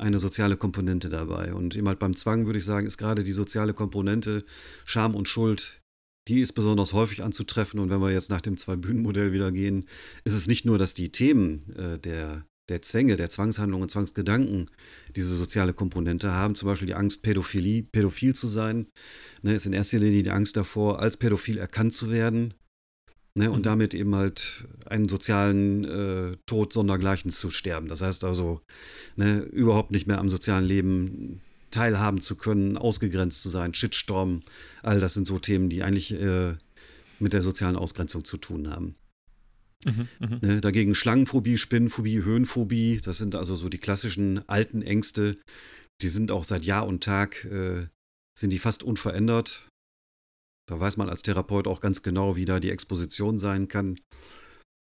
[0.00, 1.54] eine soziale Komponente dabei.
[1.54, 4.44] Und eben halt beim Zwang würde ich sagen, ist gerade die soziale Komponente
[4.84, 5.80] Scham und Schuld
[6.28, 7.80] die ist besonders häufig anzutreffen.
[7.80, 9.86] Und wenn wir jetzt nach dem Zwei-Bühnen-Modell wieder gehen,
[10.24, 14.66] ist es nicht nur, dass die Themen äh, der, der Zwänge, der Zwangshandlungen Zwangsgedanken
[15.16, 18.86] diese soziale Komponente haben, zum Beispiel die Angst, Pädophilie, pädophil zu sein,
[19.42, 22.54] ne, ist in erster Linie die Angst davor, als pädophil erkannt zu werden.
[23.40, 23.62] Ne, und mhm.
[23.62, 27.88] damit eben halt einen sozialen äh, Tod sondergleichen zu sterben.
[27.88, 28.60] Das heißt also,
[29.16, 34.42] ne, überhaupt nicht mehr am sozialen Leben teilhaben zu können, ausgegrenzt zu sein, Shitstorm,
[34.82, 36.52] all das sind so Themen, die eigentlich äh,
[37.18, 38.94] mit der sozialen Ausgrenzung zu tun haben.
[39.86, 45.38] Mhm, mhm, ne, dagegen Schlangenphobie, Spinnenphobie, Höhenphobie, das sind also so die klassischen alten Ängste,
[46.02, 47.86] die sind auch seit Jahr und Tag, äh,
[48.38, 49.66] sind die fast unverändert.
[50.70, 53.98] Da weiß man als Therapeut auch ganz genau, wie da die Exposition sein kann.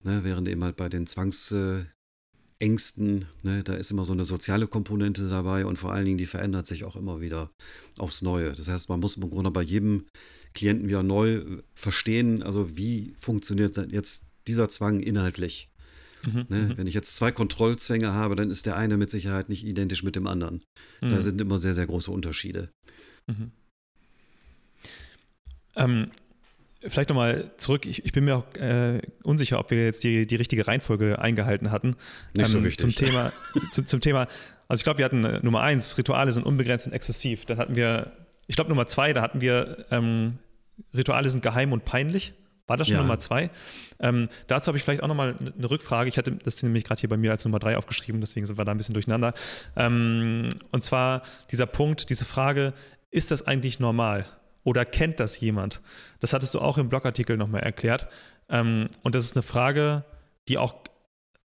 [0.06, 1.84] Ne, während eben halt bei den Zwangs, äh,
[2.60, 6.28] Ängsten, ne, da ist immer so eine soziale Komponente dabei und vor allen Dingen, die
[6.28, 7.52] verändert sich auch immer wieder
[7.98, 8.54] aufs Neue.
[8.54, 10.06] Das heißt, man muss im Grunde bei jedem
[10.54, 15.68] Klienten wieder neu äh, verstehen, also wie funktioniert jetzt dieser Zwang inhaltlich.
[16.24, 16.58] Mhm, ne?
[16.58, 16.78] Mhm.
[16.78, 20.16] Wenn ich jetzt zwei Kontrollzwänge habe, dann ist der eine mit Sicherheit nicht identisch mit
[20.16, 20.64] dem anderen.
[21.02, 21.10] Mhm.
[21.10, 22.70] Da sind immer sehr, sehr große Unterschiede.
[23.28, 23.52] Mhm.
[25.76, 26.12] Ähm,
[26.88, 27.86] Vielleicht nochmal zurück.
[27.86, 31.72] Ich, ich, bin mir auch äh, unsicher, ob wir jetzt die, die richtige Reihenfolge eingehalten
[31.72, 31.96] hatten.
[32.36, 32.96] Nicht ähm, so wichtig.
[32.96, 33.32] Zum Thema,
[33.72, 34.28] zu, zum Thema,
[34.68, 37.46] also ich glaube, wir hatten äh, Nummer eins, Rituale sind unbegrenzt und exzessiv.
[37.46, 38.12] Dann hatten wir,
[38.48, 40.38] ich glaube, Nummer zwei, da hatten wir, ähm,
[40.94, 42.34] Rituale sind geheim und peinlich.
[42.68, 43.04] War das schon ja.
[43.04, 43.50] Nummer zwei?
[44.00, 46.10] Ähm, dazu habe ich vielleicht auch nochmal eine Rückfrage.
[46.10, 48.66] Ich hatte das nämlich gerade hier bei mir als Nummer drei aufgeschrieben, deswegen sind wir
[48.66, 49.34] da ein bisschen durcheinander.
[49.76, 52.74] Ähm, und zwar dieser Punkt, diese Frage,
[53.12, 54.26] ist das eigentlich normal?
[54.66, 55.82] Oder kennt das jemand?
[56.20, 58.10] Das hattest du auch im Blogartikel nochmal erklärt.
[58.50, 60.04] Ähm, und das ist eine Frage,
[60.50, 60.76] die auch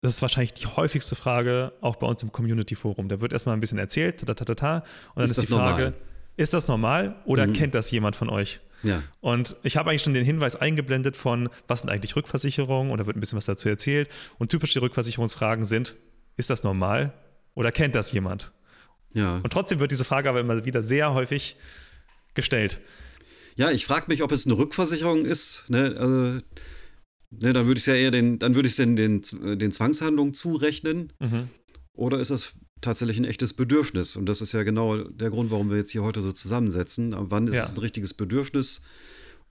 [0.02, 3.08] das ist wahrscheinlich die häufigste Frage auch bei uns im Community Forum.
[3.08, 5.54] Da wird erstmal ein bisschen erzählt, ta, ta, ta, ta, und dann ist, ist die
[5.54, 5.94] Frage, normal?
[6.36, 7.54] ist das normal oder mhm.
[7.54, 8.60] kennt das jemand von euch?
[8.82, 9.02] Ja.
[9.22, 13.06] Und ich habe eigentlich schon den Hinweis eingeblendet von, was sind eigentlich Rückversicherungen und da
[13.06, 14.10] wird ein bisschen was dazu erzählt.
[14.38, 15.96] Und typische Rückversicherungsfragen sind,
[16.36, 17.14] ist das normal
[17.54, 18.52] oder kennt das jemand?
[19.14, 19.36] Ja.
[19.36, 21.56] Und trotzdem wird diese Frage aber immer wieder sehr häufig
[22.34, 22.80] gestellt.
[23.56, 25.70] Ja, ich frage mich, ob es eine Rückversicherung ist.
[25.70, 25.94] Ne?
[25.96, 26.38] Also,
[27.30, 30.34] ne, dann würde ich es ja eher den, dann würde ich den, den, den Zwangshandlungen
[30.34, 31.12] zurechnen.
[31.20, 31.48] Mhm.
[31.92, 34.16] Oder ist es tatsächlich ein echtes Bedürfnis?
[34.16, 37.14] Und das ist ja genau der Grund, warum wir jetzt hier heute so zusammensetzen.
[37.16, 37.64] wann ist ja.
[37.64, 38.82] es ein richtiges Bedürfnis?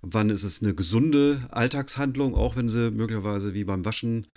[0.02, 4.28] Wann ist es eine gesunde Alltagshandlung, auch wenn sie möglicherweise wie beim Waschen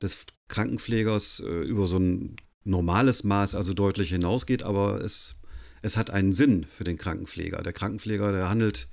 [0.00, 5.36] des Krankenpflegers äh, über so ein normales Maß also deutlich hinausgeht, aber es,
[5.82, 7.62] es hat einen Sinn für den Krankenpfleger.
[7.62, 8.88] Der Krankenpfleger, der handelt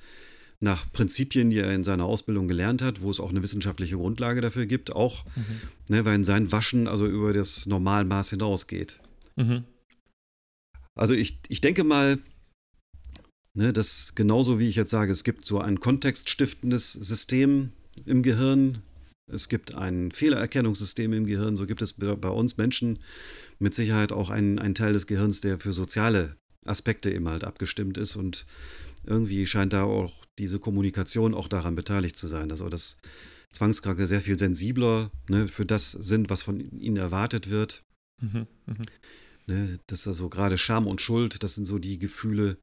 [0.59, 4.41] nach Prinzipien, die er in seiner Ausbildung gelernt hat, wo es auch eine wissenschaftliche Grundlage
[4.41, 5.61] dafür gibt, auch, mhm.
[5.89, 8.99] ne, weil sein Waschen also über das Normalmaß hinausgeht.
[9.35, 9.63] Mhm.
[10.95, 12.19] Also ich, ich denke mal,
[13.53, 17.71] ne, dass genauso wie ich jetzt sage, es gibt so ein kontextstiftendes System
[18.05, 18.81] im Gehirn,
[19.27, 22.99] es gibt ein Fehlererkennungssystem im Gehirn, so gibt es bei uns Menschen
[23.59, 27.97] mit Sicherheit auch einen, einen Teil des Gehirns, der für soziale Aspekte eben halt abgestimmt
[27.97, 28.45] ist und
[29.05, 32.97] irgendwie scheint da auch diese Kommunikation auch daran beteiligt zu sein, also dass
[33.53, 37.83] Zwangskranke sehr viel sensibler ne, für das sind, was von ihnen erwartet wird.
[38.21, 38.85] Mhm, mh.
[39.47, 42.57] ne, das also gerade Scham und Schuld, das sind so die Gefühle,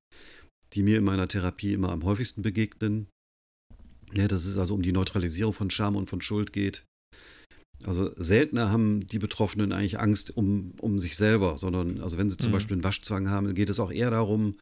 [0.75, 3.09] die mir in meiner Therapie immer am häufigsten begegnen.
[4.12, 6.85] Ne, dass es also um die Neutralisierung von Scham und von Schuld geht.
[7.85, 12.37] Also seltener haben die Betroffenen eigentlich Angst um, um sich selber, sondern also wenn sie
[12.37, 12.55] zum mhm.
[12.55, 14.55] Beispiel einen Waschzwang haben, geht es auch eher darum,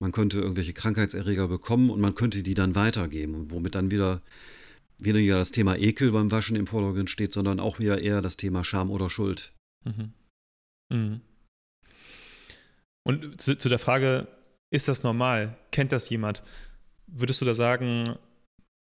[0.00, 4.22] man könnte irgendwelche Krankheitserreger bekommen und man könnte die dann weitergeben, womit dann wieder
[4.98, 8.64] weniger das Thema Ekel beim Waschen im Vordergrund steht, sondern auch wieder eher das Thema
[8.64, 9.52] Scham oder Schuld.
[9.84, 10.12] Mhm.
[10.92, 11.20] Mhm.
[13.04, 14.28] Und zu, zu der Frage,
[14.70, 15.56] ist das normal?
[15.70, 16.42] Kennt das jemand?
[17.06, 18.18] Würdest du da sagen,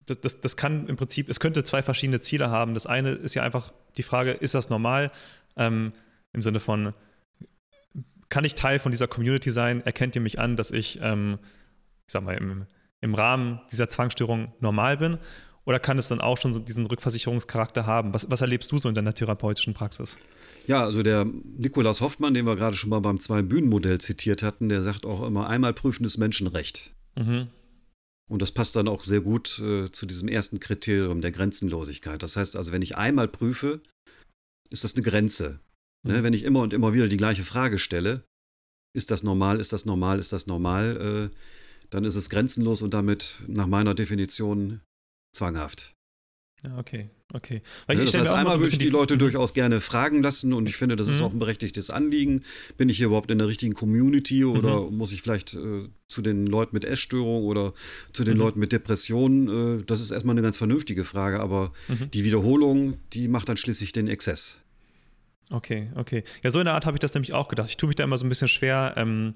[0.06, 2.74] das, das, das, kann im Prinzip, es könnte zwei verschiedene Ziele haben.
[2.74, 5.10] Das eine ist ja einfach die Frage, ist das normal?
[5.56, 5.92] Ähm,
[6.32, 6.94] Im Sinne von,
[8.28, 9.84] kann ich Teil von dieser Community sein?
[9.84, 11.38] Erkennt ihr mich an, dass ich, ähm,
[12.06, 12.66] ich sag mal, im,
[13.00, 15.18] im Rahmen dieser Zwangsstörung normal bin?
[15.66, 18.12] Oder kann es dann auch schon so diesen Rückversicherungscharakter haben?
[18.12, 20.18] Was, was erlebst du so in deiner therapeutischen Praxis?
[20.66, 24.82] Ja, also der Nikolaus Hoffmann, den wir gerade schon mal beim Zwei-Bühnen-Modell zitiert hatten, der
[24.82, 26.92] sagt auch immer, einmal prüfendes Menschenrecht.
[27.16, 27.48] Mhm.
[28.30, 32.22] Und das passt dann auch sehr gut äh, zu diesem ersten Kriterium der Grenzenlosigkeit.
[32.22, 33.82] Das heißt also, wenn ich einmal prüfe,
[34.70, 35.60] ist das eine Grenze.
[36.02, 36.12] Ne?
[36.12, 36.12] Mhm.
[36.12, 36.22] Ne?
[36.24, 38.24] Wenn ich immer und immer wieder die gleiche Frage stelle,
[38.96, 41.36] ist das normal, ist das normal, ist das normal, äh,
[41.90, 44.80] dann ist es grenzenlos und damit nach meiner Definition
[45.34, 45.94] zwanghaft.
[46.62, 47.60] Ja, okay, okay.
[47.86, 50.76] Weil ja, das heißt, einmal würde ich die, Leute durchaus gerne fragen lassen und ich
[50.76, 51.26] finde, das ist mhm.
[51.26, 52.42] auch ein berechtigtes Anliegen.
[52.78, 54.96] Bin ich hier überhaupt in der richtigen Community oder mhm.
[54.96, 57.74] muss ich vielleicht äh, zu den Leuten mit Essstörung oder
[58.12, 58.40] zu den mhm.
[58.40, 59.80] Leuten mit Depressionen?
[59.80, 62.10] Äh, das ist erstmal eine ganz vernünftige Frage, aber mhm.
[62.12, 64.60] die Wiederholung, die macht dann schließlich den Exzess.
[65.50, 66.24] Okay, okay.
[66.42, 67.68] Ja, so in der Art habe ich das nämlich auch gedacht.
[67.68, 69.34] Ich tue mich da immer so ein bisschen schwer, ähm,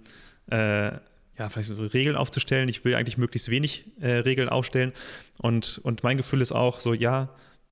[0.51, 0.93] äh,
[1.39, 2.69] ja, vielleicht so Regeln aufzustellen.
[2.69, 4.93] Ich will eigentlich möglichst wenig äh, Regeln aufstellen.
[5.37, 7.29] Und, und mein Gefühl ist auch so, ja,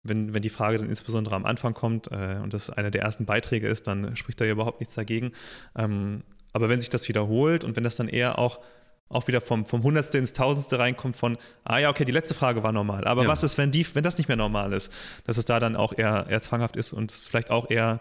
[0.09, 3.25] wenn, wenn die Frage dann insbesondere am Anfang kommt äh, und das einer der ersten
[3.25, 5.33] Beiträge ist, dann spricht da ja überhaupt nichts dagegen.
[5.77, 8.61] Ähm, aber wenn sich das wiederholt und wenn das dann eher auch,
[9.09, 12.63] auch wieder vom, vom Hundertste ins Tausendste reinkommt von, ah ja, okay, die letzte Frage
[12.63, 13.29] war normal, aber ja.
[13.29, 14.93] was ist, wenn, die, wenn das nicht mehr normal ist?
[15.25, 18.01] Dass es da dann auch eher, eher zwanghaft ist und es vielleicht auch eher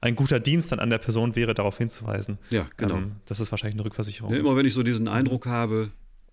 [0.00, 2.38] ein guter Dienst dann an der Person wäre, darauf hinzuweisen.
[2.50, 2.96] Ja, genau.
[2.96, 4.32] Ähm, das ist wahrscheinlich eine Rückversicherung.
[4.32, 5.90] Ja, immer wenn ich so diesen Eindruck habe,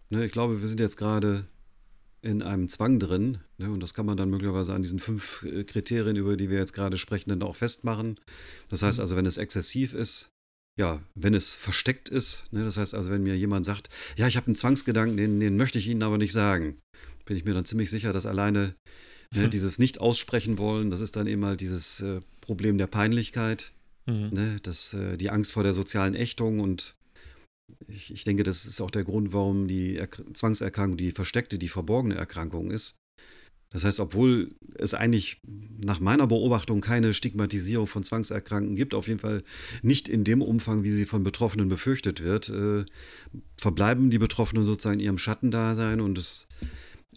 [0.10, 1.46] ne, ich glaube, wir sind jetzt gerade
[2.24, 5.64] in einem Zwang drin, ne, und das kann man dann möglicherweise an diesen fünf äh,
[5.64, 8.20] Kriterien, über die wir jetzt gerade sprechen, dann auch festmachen.
[8.70, 9.02] Das heißt mhm.
[9.02, 10.30] also, wenn es exzessiv ist,
[10.80, 14.38] ja, wenn es versteckt ist, ne, das heißt also, wenn mir jemand sagt, ja, ich
[14.38, 16.78] habe einen Zwangsgedanken, den, den möchte ich Ihnen aber nicht sagen,
[17.26, 18.76] bin ich mir dann ziemlich sicher, dass alleine
[19.36, 23.72] Ne, dieses nicht aussprechen wollen, das ist dann eben halt dieses äh, Problem der Peinlichkeit,
[24.06, 24.30] mhm.
[24.32, 26.96] ne, das, äh, die Angst vor der sozialen Ächtung und
[27.88, 31.70] ich, ich, denke, das ist auch der Grund, warum die er Zwangserkrankung die versteckte, die
[31.70, 33.00] verborgene Erkrankung ist.
[33.74, 35.42] Das heißt, obwohl es eigentlich
[35.84, 39.44] nach meiner Beobachtung keine Stigmatisierung von Zwangserkrankten gibt, auf jeden Fall
[39.82, 42.86] nicht in dem Umfang, wie sie von Betroffenen befürchtet wird, äh,
[43.58, 46.48] verbleiben die Betroffenen sozusagen in ihrem Schattendasein und es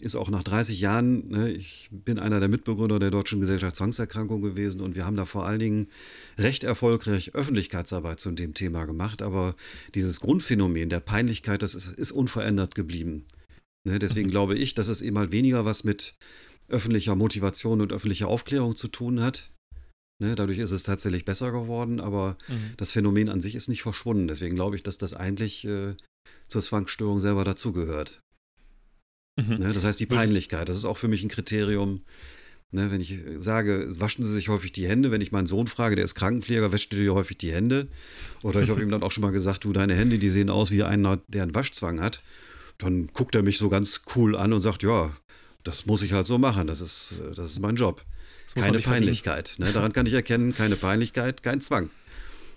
[0.01, 4.41] ist auch nach 30 Jahren, ne, ich bin einer der Mitbegründer der Deutschen Gesellschaft Zwangserkrankung
[4.41, 5.87] gewesen und wir haben da vor allen Dingen
[6.37, 9.55] recht erfolgreich Öffentlichkeitsarbeit zu dem Thema gemacht, aber
[9.95, 13.25] dieses Grundphänomen der Peinlichkeit, das ist, ist unverändert geblieben.
[13.87, 14.31] Ne, deswegen mhm.
[14.31, 16.15] glaube ich, dass es eben mal weniger was mit
[16.67, 19.51] öffentlicher Motivation und öffentlicher Aufklärung zu tun hat,
[20.19, 22.73] Ne, dadurch ist es tatsächlich besser geworden, aber mhm.
[22.77, 24.27] das Phänomen an sich ist nicht verschwunden.
[24.27, 25.93] Deswegen glaube ich, dass das eigentlich äh,
[26.47, 28.21] zur Zwangsstörung selber dazugehört.
[29.37, 29.55] Mhm.
[29.55, 32.01] Ne, das heißt, die Peinlichkeit, das ist auch für mich ein Kriterium.
[32.71, 35.95] Ne, wenn ich sage, waschen Sie sich häufig die Hände, wenn ich meinen Sohn frage,
[35.95, 37.87] der ist Krankenpfleger, wäscht du dir häufig die Hände?
[38.43, 40.69] Oder ich habe ihm dann auch schon mal gesagt, du, deine Hände, die sehen aus
[40.71, 42.21] wie einer, der einen Waschzwang hat.
[42.77, 45.15] Dann guckt er mich so ganz cool an und sagt, ja,
[45.63, 48.03] das muss ich halt so machen, das ist, das ist mein Job.
[48.55, 49.55] Keine Peinlichkeit.
[49.59, 49.71] Ne?
[49.71, 51.89] Daran kann ich erkennen, keine Peinlichkeit, kein Zwang.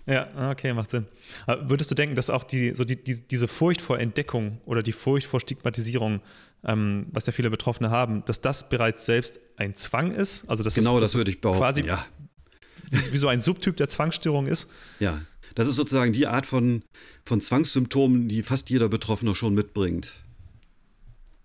[0.07, 1.07] Ja, okay, macht Sinn.
[1.47, 4.83] Aber würdest du denken, dass auch die, so die, die, diese Furcht vor Entdeckung oder
[4.83, 6.21] die Furcht vor Stigmatisierung,
[6.65, 10.49] ähm, was ja viele Betroffene haben, dass das bereits selbst ein Zwang ist?
[10.49, 11.61] Also das genau, ist, das, das würde ich behaupten.
[11.61, 12.05] Quasi ja.
[12.91, 14.69] wie, wie so ein Subtyp der Zwangsstörung ist?
[14.99, 15.21] Ja,
[15.55, 16.83] das ist sozusagen die Art von,
[17.25, 20.21] von Zwangssymptomen, die fast jeder Betroffene schon mitbringt.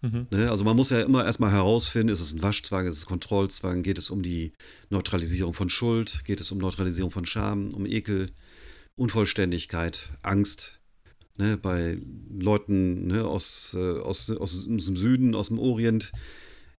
[0.02, 0.28] Mhm.
[0.30, 0.50] Ne?
[0.50, 3.98] Also man muss ja immer erstmal herausfinden, ist es ein Waschzwang, ist es Kontrollzwang, geht
[3.98, 4.54] es um die
[4.90, 8.32] Neutralisierung von Schuld, geht es um Neutralisierung von Scham, um Ekel,
[8.96, 10.80] Unvollständigkeit, Angst.
[11.38, 11.58] Ne?
[11.58, 11.98] Bei
[12.38, 16.12] Leuten ne, aus, äh, aus, aus, aus dem Süden, aus dem Orient,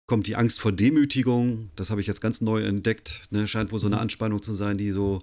[0.07, 1.69] kommt die Angst vor Demütigung.
[1.75, 3.23] Das habe ich jetzt ganz neu entdeckt.
[3.29, 3.45] Ne?
[3.47, 4.03] Scheint wohl so eine mhm.
[4.03, 5.21] Anspannung zu sein, die so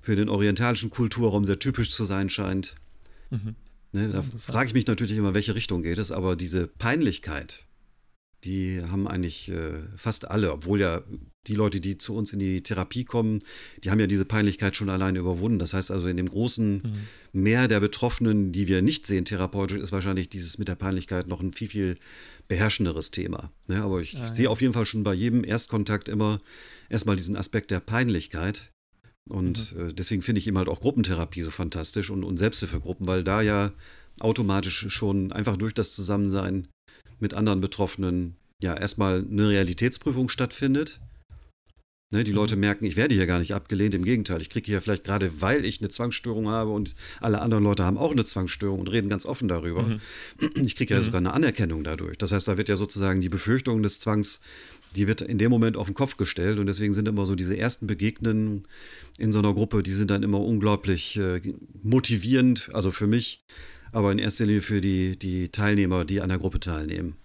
[0.00, 2.76] für den orientalischen Kulturraum sehr typisch zu sein scheint.
[3.30, 3.56] Mhm.
[3.92, 7.66] Ne, da frage ich mich natürlich immer, welche Richtung geht es, aber diese Peinlichkeit,
[8.44, 11.02] die haben eigentlich äh, fast alle, obwohl ja
[11.46, 13.38] die Leute, die zu uns in die Therapie kommen,
[13.82, 15.58] die haben ja diese Peinlichkeit schon alleine überwunden.
[15.58, 16.92] Das heißt also, in dem großen mhm.
[17.32, 21.40] Meer der Betroffenen, die wir nicht sehen therapeutisch, ist wahrscheinlich dieses mit der Peinlichkeit noch
[21.40, 21.96] ein viel, viel
[22.48, 23.52] beherrschenderes Thema.
[23.68, 24.50] Ne, aber ich sehe ja.
[24.50, 26.40] auf jeden Fall schon bei jedem Erstkontakt immer
[26.88, 28.72] erstmal diesen Aspekt der Peinlichkeit
[29.28, 29.88] und mhm.
[29.88, 33.42] äh, deswegen finde ich eben halt auch Gruppentherapie so fantastisch und, und Selbsthilfegruppen, weil da
[33.42, 33.72] ja
[34.18, 36.68] automatisch schon einfach durch das Zusammensein
[37.20, 41.00] mit anderen Betroffenen ja erstmal eine Realitätsprüfung stattfindet.
[42.12, 42.62] Ne, die Leute mhm.
[42.62, 45.64] merken, ich werde hier gar nicht abgelehnt, im Gegenteil, ich kriege hier vielleicht gerade, weil
[45.64, 49.24] ich eine Zwangsstörung habe und alle anderen Leute haben auch eine Zwangsstörung und reden ganz
[49.24, 49.84] offen darüber.
[49.84, 50.00] Mhm.
[50.64, 51.04] Ich kriege ja mhm.
[51.04, 52.18] sogar eine Anerkennung dadurch.
[52.18, 54.40] Das heißt, da wird ja sozusagen die Befürchtung des Zwangs
[54.96, 57.56] die wird in dem Moment auf den Kopf gestellt und deswegen sind immer so diese
[57.56, 58.66] ersten Begegnungen
[59.18, 61.40] in so einer Gruppe, die sind dann immer unglaublich äh,
[61.82, 63.44] motivierend, also für mich,
[63.92, 67.16] aber in erster Linie für die, die Teilnehmer, die an der Gruppe teilnehmen.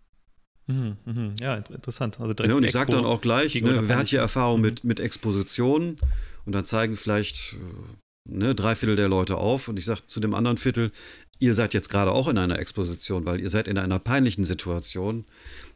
[0.67, 1.33] Mhm, mh.
[1.39, 2.19] Ja, interessant.
[2.19, 4.65] Also ja, und ich sage dann auch gleich, ne, wer hat hier Erfahrung mhm.
[4.65, 5.97] mit, mit Exposition?
[6.45, 10.19] Und dann zeigen vielleicht äh, ne, drei Viertel der Leute auf und ich sage zu
[10.19, 10.91] dem anderen Viertel,
[11.37, 15.25] ihr seid jetzt gerade auch in einer Exposition, weil ihr seid in einer peinlichen Situation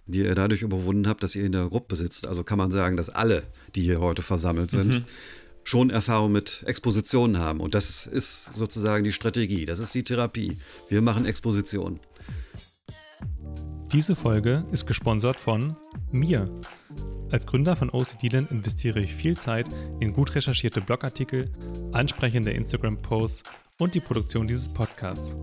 [0.09, 2.25] die ihr dadurch überwunden habt, dass ihr in der Gruppe sitzt.
[2.27, 3.43] Also kann man sagen, dass alle,
[3.75, 5.05] die hier heute versammelt sind, mhm.
[5.69, 7.59] Schon Erfahrung mit Expositionen haben.
[7.59, 10.57] Und das ist sozusagen die Strategie, das ist die Therapie.
[10.87, 11.99] Wir machen Exposition.
[13.91, 15.75] Diese Folge ist gesponsert von
[16.11, 16.49] mir.
[17.29, 19.67] Als Gründer von OCD-Land investiere ich viel Zeit
[19.99, 21.51] in gut recherchierte Blogartikel,
[21.91, 23.43] ansprechende Instagram-Posts
[23.77, 25.37] und die Produktion dieses Podcasts.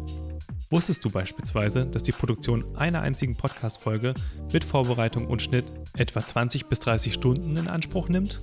[0.70, 4.14] Wusstest du beispielsweise, dass die Produktion einer einzigen Podcast-Folge
[4.52, 8.40] mit Vorbereitung und Schnitt etwa 20 bis 30 Stunden in Anspruch nimmt?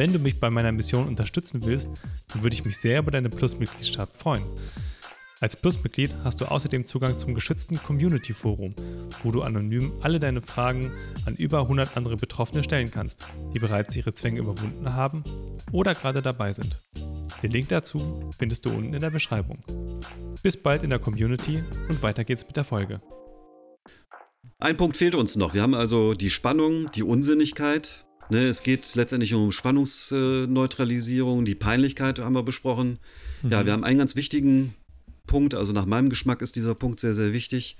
[0.00, 1.90] Wenn du mich bei meiner Mission unterstützen willst,
[2.28, 4.42] dann würde ich mich sehr über deine Plus-Mitgliedschaft freuen.
[5.40, 8.74] Als Plus-Mitglied hast du außerdem Zugang zum geschützten Community-Forum,
[9.22, 10.90] wo du anonym alle deine Fragen
[11.26, 13.18] an über 100 andere Betroffene stellen kannst,
[13.52, 15.22] die bereits ihre Zwänge überwunden haben
[15.70, 16.80] oder gerade dabei sind.
[17.42, 19.62] Den Link dazu findest du unten in der Beschreibung.
[20.42, 23.02] Bis bald in der Community und weiter geht's mit der Folge.
[24.60, 25.52] Ein Punkt fehlt uns noch.
[25.52, 28.06] Wir haben also die Spannung, die Unsinnigkeit.
[28.30, 32.98] Ne, es geht letztendlich um Spannungsneutralisierung, die Peinlichkeit haben wir besprochen.
[33.42, 33.50] Mhm.
[33.50, 34.74] Ja, wir haben einen ganz wichtigen
[35.26, 37.76] Punkt, also nach meinem Geschmack ist dieser Punkt sehr, sehr wichtig.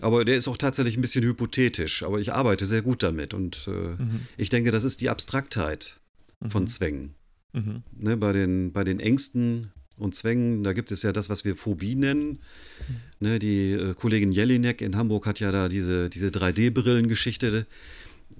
[0.00, 3.68] Aber der ist auch tatsächlich ein bisschen hypothetisch, aber ich arbeite sehr gut damit und
[3.68, 4.20] äh, mhm.
[4.36, 6.00] ich denke, das ist die Abstraktheit
[6.40, 6.50] mhm.
[6.50, 7.14] von Zwängen.
[7.52, 7.82] Mhm.
[7.96, 11.56] Ne, bei, den, bei den Ängsten und Zwängen, da gibt es ja das, was wir
[11.56, 12.40] Phobie nennen.
[12.88, 12.96] Mhm.
[13.20, 17.66] Ne, die äh, Kollegin Jelinek in Hamburg hat ja da diese, diese 3D-Brillen-Geschichte.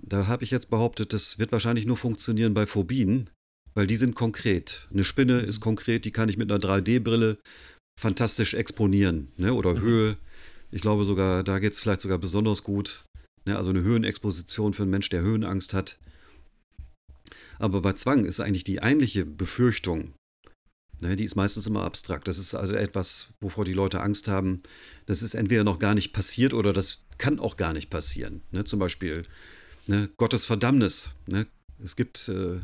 [0.02, 3.30] Da habe ich jetzt behauptet, das wird wahrscheinlich nur funktionieren bei Phobien,
[3.74, 4.88] weil die sind konkret.
[4.92, 5.48] Eine Spinne mhm.
[5.48, 7.38] ist konkret, die kann ich mit einer 3D-Brille
[8.00, 9.28] fantastisch exponieren.
[9.36, 9.54] Ne?
[9.54, 9.80] Oder mhm.
[9.80, 10.16] Höhe.
[10.70, 13.04] Ich glaube sogar, da geht es vielleicht sogar besonders gut.
[13.44, 13.56] Ne?
[13.56, 15.98] Also eine Höhenexposition für einen Mensch, der Höhenangst hat.
[17.58, 20.14] Aber bei Zwang ist eigentlich die eigentliche Befürchtung,
[21.00, 22.26] ne, die ist meistens immer abstrakt.
[22.26, 24.62] Das ist also etwas, wovor die Leute Angst haben.
[25.06, 28.42] Das ist entweder noch gar nicht passiert oder das kann auch gar nicht passieren.
[28.50, 29.26] Ne, zum Beispiel
[29.86, 31.12] ne, Gottes Verdammnis.
[31.26, 31.46] Ne.
[31.82, 32.60] Es gibt äh,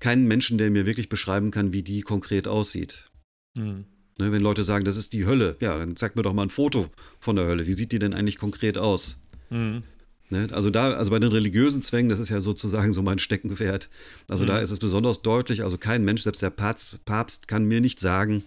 [0.00, 3.06] keinen Menschen, der mir wirklich beschreiben kann, wie die konkret aussieht.
[3.54, 3.84] Mhm.
[4.18, 6.50] Ne, wenn Leute sagen, das ist die Hölle, ja, dann zeig mir doch mal ein
[6.50, 6.88] Foto
[7.18, 7.66] von der Hölle.
[7.66, 9.18] Wie sieht die denn eigentlich konkret aus?
[9.50, 9.82] Mhm.
[10.30, 10.48] Ne?
[10.52, 13.90] Also da, also bei den religiösen Zwängen, das ist ja sozusagen so mein Steckenpferd.
[14.28, 14.48] Also mhm.
[14.48, 18.00] da ist es besonders deutlich, also kein Mensch, selbst der Papst, Papst, kann mir nicht
[18.00, 18.44] sagen,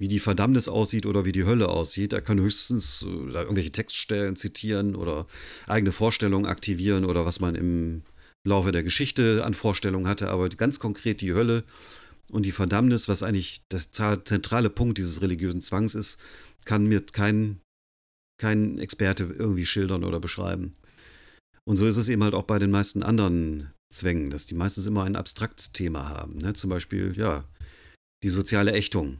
[0.00, 2.12] wie die Verdammnis aussieht oder wie die Hölle aussieht.
[2.12, 5.26] Er kann höchstens äh, irgendwelche Textstellen zitieren oder
[5.66, 8.02] eigene Vorstellungen aktivieren oder was man im
[8.46, 11.64] Laufe der Geschichte an Vorstellungen hatte, aber ganz konkret die Hölle
[12.30, 13.80] und die Verdammnis, was eigentlich der
[14.24, 16.18] zentrale Punkt dieses religiösen Zwangs ist,
[16.64, 17.60] kann mir kein,
[18.40, 20.74] kein Experte irgendwie schildern oder beschreiben.
[21.64, 24.86] Und so ist es eben halt auch bei den meisten anderen Zwängen, dass die meistens
[24.86, 26.38] immer ein abstraktes Thema haben.
[26.38, 26.52] Ne?
[26.52, 27.44] Zum Beispiel, ja,
[28.22, 29.18] die soziale Ächtung.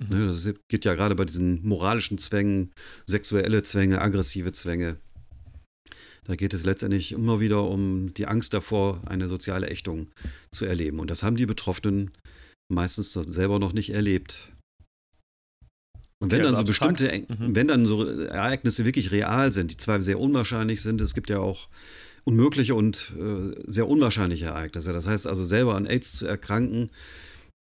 [0.00, 0.28] Mhm.
[0.28, 2.72] Das geht ja gerade bei diesen moralischen Zwängen,
[3.06, 4.96] sexuelle Zwänge, aggressive Zwänge.
[6.24, 10.08] Da geht es letztendlich immer wieder um die Angst davor, eine soziale Ächtung
[10.50, 11.00] zu erleben.
[11.00, 12.10] Und das haben die Betroffenen
[12.72, 14.52] meistens selber noch nicht erlebt.
[16.22, 17.56] Und wenn okay, dann so bestimmte, mhm.
[17.56, 21.38] wenn dann so Ereignisse wirklich real sind, die zwar sehr unwahrscheinlich sind, es gibt ja
[21.38, 21.68] auch
[22.24, 24.92] unmögliche und äh, sehr unwahrscheinliche Ereignisse.
[24.92, 26.90] Das heißt also selber an AIDS zu erkranken,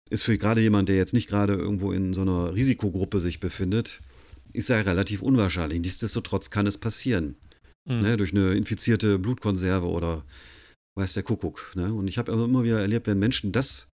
[0.10, 4.02] ist für gerade jemand, der jetzt nicht gerade irgendwo in so einer Risikogruppe sich befindet,
[4.54, 5.82] ist ja relativ unwahrscheinlich.
[5.82, 7.36] Nichtsdestotrotz kann es passieren.
[7.88, 8.00] Mhm.
[8.00, 10.24] Ne, durch eine infizierte Blutkonserve oder
[10.98, 11.72] weiß der Kuckuck.
[11.76, 11.94] Ne?
[11.94, 13.90] Und ich habe immer wieder erlebt, wenn Menschen das,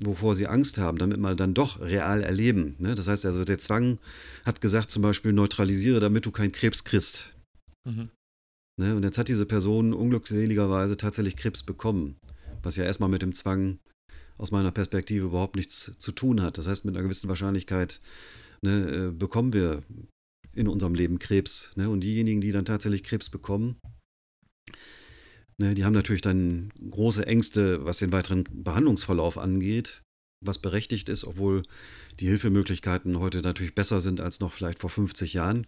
[0.00, 2.76] wovor sie Angst haben, damit mal dann doch real erleben.
[2.78, 2.94] Ne?
[2.94, 3.98] Das heißt also, der Zwang
[4.46, 7.34] hat gesagt, zum Beispiel, neutralisiere, damit du keinen Krebs kriegst.
[7.84, 8.08] Mhm.
[8.80, 8.94] Ne?
[8.96, 12.16] Und jetzt hat diese Person unglückseligerweise tatsächlich Krebs bekommen,
[12.62, 13.78] was ja erstmal mit dem Zwang
[14.36, 16.58] aus meiner Perspektive überhaupt nichts zu tun hat.
[16.58, 18.00] Das heißt, mit einer gewissen Wahrscheinlichkeit
[18.62, 19.82] ne, äh, bekommen wir
[20.54, 21.70] in unserem Leben Krebs.
[21.76, 21.88] Ne?
[21.88, 23.76] Und diejenigen, die dann tatsächlich Krebs bekommen,
[25.58, 30.02] ne, die haben natürlich dann große Ängste, was den weiteren Behandlungsverlauf angeht,
[30.44, 31.62] was berechtigt ist, obwohl
[32.20, 35.66] die Hilfemöglichkeiten heute natürlich besser sind als noch vielleicht vor 50 Jahren.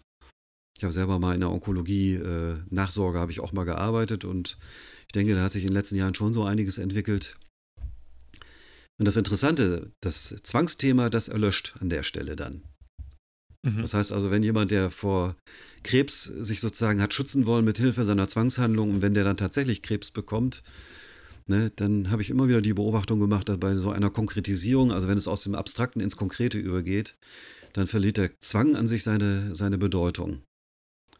[0.77, 4.59] Ich habe selber mal in der Onkologie äh, Nachsorge habe ich auch mal gearbeitet und
[5.03, 7.39] ich denke, da hat sich in den letzten Jahren schon so einiges entwickelt.
[8.99, 12.63] Und das Interessante, das Zwangsthema, das erlöscht an der Stelle dann.
[13.63, 13.83] Mhm.
[13.83, 15.37] Das heißt also, wenn jemand, der vor
[15.83, 19.83] Krebs sich sozusagen hat schützen wollen mit Hilfe seiner Zwangshandlung und wenn der dann tatsächlich
[19.83, 20.63] Krebs bekommt,
[21.47, 25.09] ne, dann habe ich immer wieder die Beobachtung gemacht, dass bei so einer Konkretisierung, also
[25.09, 27.17] wenn es aus dem Abstrakten ins Konkrete übergeht,
[27.73, 30.43] dann verliert der Zwang an sich seine, seine Bedeutung.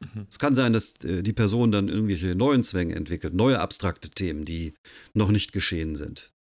[0.01, 0.27] Mhm.
[0.31, 4.45] Es kann sein, dass äh, die Person dann irgendwelche neuen Zwänge entwickelt, neue abstrakte Themen,
[4.45, 4.75] die
[5.15, 6.33] noch nicht geschehen sind.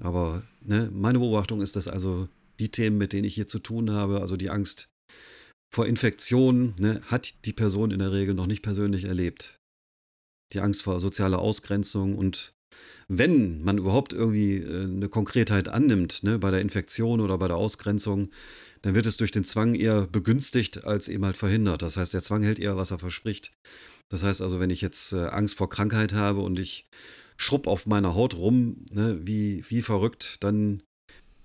[0.00, 2.28] Aber ne, meine Beobachtung ist, dass also
[2.58, 4.88] die Themen, mit denen ich hier zu tun habe, also die Angst
[5.72, 9.58] vor Infektionen, ne, hat die Person in der Regel noch nicht persönlich erlebt.
[10.52, 12.52] Die Angst vor sozialer Ausgrenzung und
[13.08, 17.56] wenn man überhaupt irgendwie äh, eine Konkretheit annimmt, ne, bei der Infektion oder bei der
[17.56, 18.30] Ausgrenzung,
[18.82, 21.82] dann wird es durch den Zwang eher begünstigt als eben halt verhindert.
[21.82, 23.52] Das heißt, der Zwang hält eher, was er verspricht.
[24.08, 26.86] Das heißt also, wenn ich jetzt äh, Angst vor Krankheit habe und ich
[27.40, 30.82] schrubb auf meiner Haut rum, ne, wie, wie verrückt, dann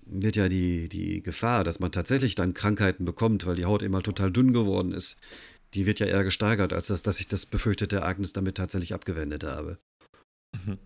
[0.05, 4.03] wird ja die, die Gefahr, dass man tatsächlich dann Krankheiten bekommt, weil die Haut immer
[4.03, 5.21] total dünn geworden ist,
[5.73, 9.45] die wird ja eher gesteigert, als das, dass ich das befürchtete Ereignis damit tatsächlich abgewendet
[9.45, 9.79] habe.
[10.65, 10.77] Mhm.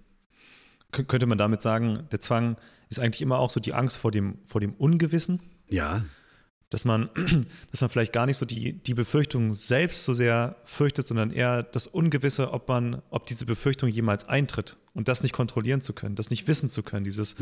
[0.91, 2.57] Könnte man damit sagen, der Zwang
[2.89, 5.41] ist eigentlich immer auch so die Angst vor dem, vor dem Ungewissen?
[5.69, 6.05] Ja.
[6.69, 7.09] Dass man,
[7.71, 11.63] dass man vielleicht gar nicht so die, die Befürchtung selbst so sehr fürchtet, sondern eher
[11.63, 16.15] das Ungewisse, ob man, ob diese Befürchtung jemals eintritt und das nicht kontrollieren zu können,
[16.15, 17.35] das nicht wissen zu können, dieses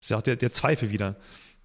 [0.00, 1.16] ist ja auch der, der Zweifel wieder.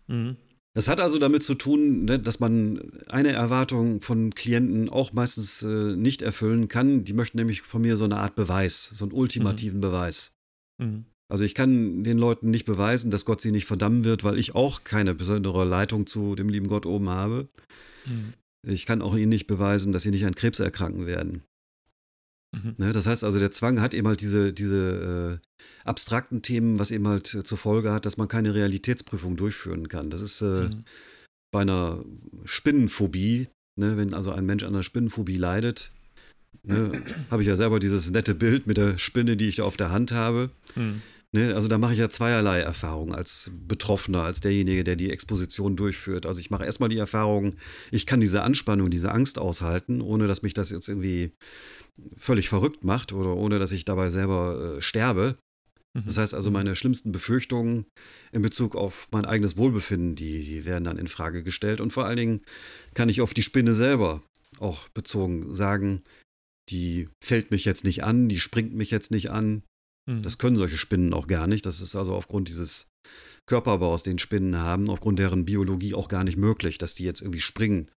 [0.08, 0.38] Mhm.
[0.76, 5.64] Das hat also damit zu tun, ne, dass man eine Erwartung von Klienten auch meistens
[5.64, 7.04] äh, nicht erfüllen kann.
[7.04, 9.82] Die möchten nämlich von mir so eine Art Beweis, so einen ultimativen mhm.
[9.82, 10.38] Beweis.
[10.78, 11.06] Mhm.
[11.32, 14.56] Also ich kann den Leuten nicht beweisen, dass Gott sie nicht verdammen wird, weil ich
[14.56, 17.48] auch keine besondere Leitung zu dem lieben Gott oben habe.
[18.06, 18.34] Mhm.
[18.68, 21.44] Ich kann auch ihnen nicht beweisen, dass sie nicht an Krebs erkranken werden.
[22.52, 22.74] Mhm.
[22.78, 26.90] Ne, das heißt also, der Zwang hat eben halt diese, diese äh, abstrakten Themen, was
[26.90, 30.10] eben halt zur Folge hat, dass man keine Realitätsprüfung durchführen kann.
[30.10, 30.84] Das ist äh, mhm.
[31.52, 32.04] bei einer
[32.46, 33.48] Spinnenphobie,
[33.80, 35.92] ne, wenn also ein Mensch an einer Spinnenphobie leidet,
[36.64, 36.92] ne,
[37.30, 39.92] habe ich ja selber dieses nette Bild mit der Spinne, die ich da auf der
[39.92, 40.50] Hand habe.
[40.76, 41.04] Mhm.
[41.32, 45.76] Ne, also da mache ich ja zweierlei Erfahrungen als Betroffener, als derjenige, der die Exposition
[45.76, 46.26] durchführt.
[46.26, 47.56] Also ich mache erstmal die Erfahrung,
[47.92, 51.34] ich kann diese Anspannung, diese Angst aushalten, ohne dass mich das jetzt irgendwie
[52.18, 55.38] völlig verrückt macht oder ohne dass ich dabei selber äh, sterbe.
[55.96, 56.06] Mhm.
[56.08, 56.54] Das heißt also, mhm.
[56.54, 57.86] meine schlimmsten Befürchtungen
[58.32, 61.80] in Bezug auf mein eigenes Wohlbefinden, die, die werden dann in Frage gestellt.
[61.80, 62.42] Und vor allen Dingen
[62.96, 64.24] kann ich auf die Spinne selber
[64.58, 66.02] auch bezogen sagen,
[66.72, 69.62] die fällt mich jetzt nicht an, die springt mich jetzt nicht an,
[70.10, 70.24] Mhm.
[70.24, 71.66] Das können solche Spinnen auch gar nicht.
[71.66, 72.88] Das ist also aufgrund dieses
[73.46, 77.42] Körperbaus, den Spinnen haben, aufgrund deren Biologie auch gar nicht möglich, dass die jetzt irgendwie
[77.42, 77.90] springen.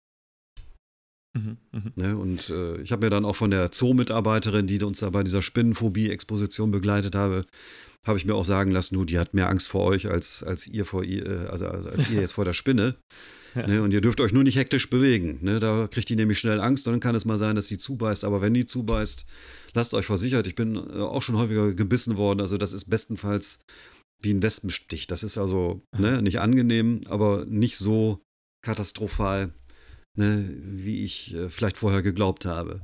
[1.35, 1.93] Mhm, mh.
[1.97, 5.23] ne, und äh, ich habe mir dann auch von der Zoo-Mitarbeiterin, die uns da bei
[5.23, 7.47] dieser Spinnenphobie-Exposition begleitet habe,
[8.07, 10.67] habe ich mir auch sagen lassen, du, die hat mehr Angst vor euch als, als
[10.67, 12.97] ihr vor ihr, äh, also, also als ihr jetzt vor der Spinne.
[13.67, 15.39] Ne, und ihr dürft euch nur nicht hektisch bewegen.
[15.43, 15.61] Ne?
[15.61, 18.25] Da kriegt die nämlich schnell Angst und dann kann es mal sein, dass sie zubeißt.
[18.25, 19.27] Aber wenn die zubeißt,
[19.75, 20.47] lasst euch versichert.
[20.47, 22.41] Ich bin äh, auch schon häufiger gebissen worden.
[22.41, 23.61] Also das ist bestenfalls
[24.23, 25.07] wie ein Wespenstich.
[25.07, 28.23] Das ist also ne, nicht angenehm, aber nicht so
[28.65, 29.53] katastrophal,
[30.17, 32.83] ne, wie ich äh, vielleicht vorher geglaubt habe.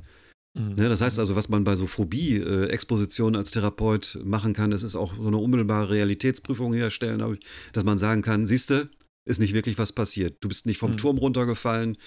[0.57, 0.75] Mhm.
[0.75, 4.95] Ne, das heißt also, was man bei so Phobie-Expositionen als Therapeut machen kann, das ist
[4.95, 7.39] auch so eine unmittelbare Realitätsprüfung herstellen,
[7.73, 8.89] dass man sagen kann, siehste,
[9.25, 10.37] ist nicht wirklich was passiert.
[10.41, 10.97] Du bist nicht vom mhm.
[10.97, 11.97] Turm runtergefallen,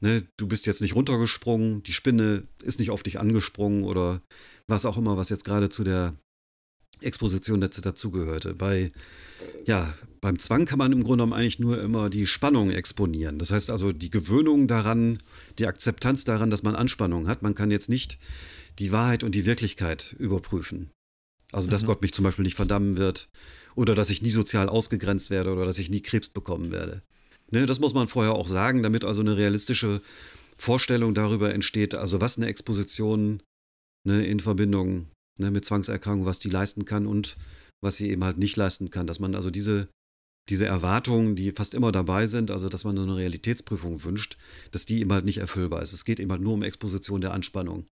[0.00, 4.22] ne, du bist jetzt nicht runtergesprungen, die Spinne ist nicht auf dich angesprungen oder
[4.66, 6.14] was auch immer, was jetzt gerade zu der
[7.00, 8.54] Exposition dazugehörte.
[8.54, 8.92] Bei,
[9.64, 13.38] ja, beim Zwang kann man im Grunde genommen eigentlich nur immer die Spannung exponieren.
[13.38, 15.18] Das heißt also die Gewöhnung daran,
[15.58, 17.42] die Akzeptanz daran, dass man Anspannung hat.
[17.42, 18.18] Man kann jetzt nicht
[18.78, 20.90] die Wahrheit und die Wirklichkeit überprüfen.
[21.50, 21.86] Also, dass mhm.
[21.86, 23.28] Gott mich zum Beispiel nicht verdammen wird
[23.74, 27.02] oder dass ich nie sozial ausgegrenzt werde oder dass ich nie Krebs bekommen werde.
[27.50, 30.00] Ne, das muss man vorher auch sagen, damit also eine realistische
[30.58, 33.42] Vorstellung darüber entsteht, also was eine Exposition
[34.04, 35.08] ne, in Verbindung
[35.38, 37.36] ne, mit Zwangserkrankung, was die leisten kann und
[37.82, 39.06] was sie eben halt nicht leisten kann.
[39.06, 39.88] Dass man also diese,
[40.48, 44.38] diese Erwartungen, die fast immer dabei sind, also dass man eine Realitätsprüfung wünscht,
[44.70, 45.92] dass die eben halt nicht erfüllbar ist.
[45.92, 47.86] Es geht eben halt nur um Exposition der Anspannung.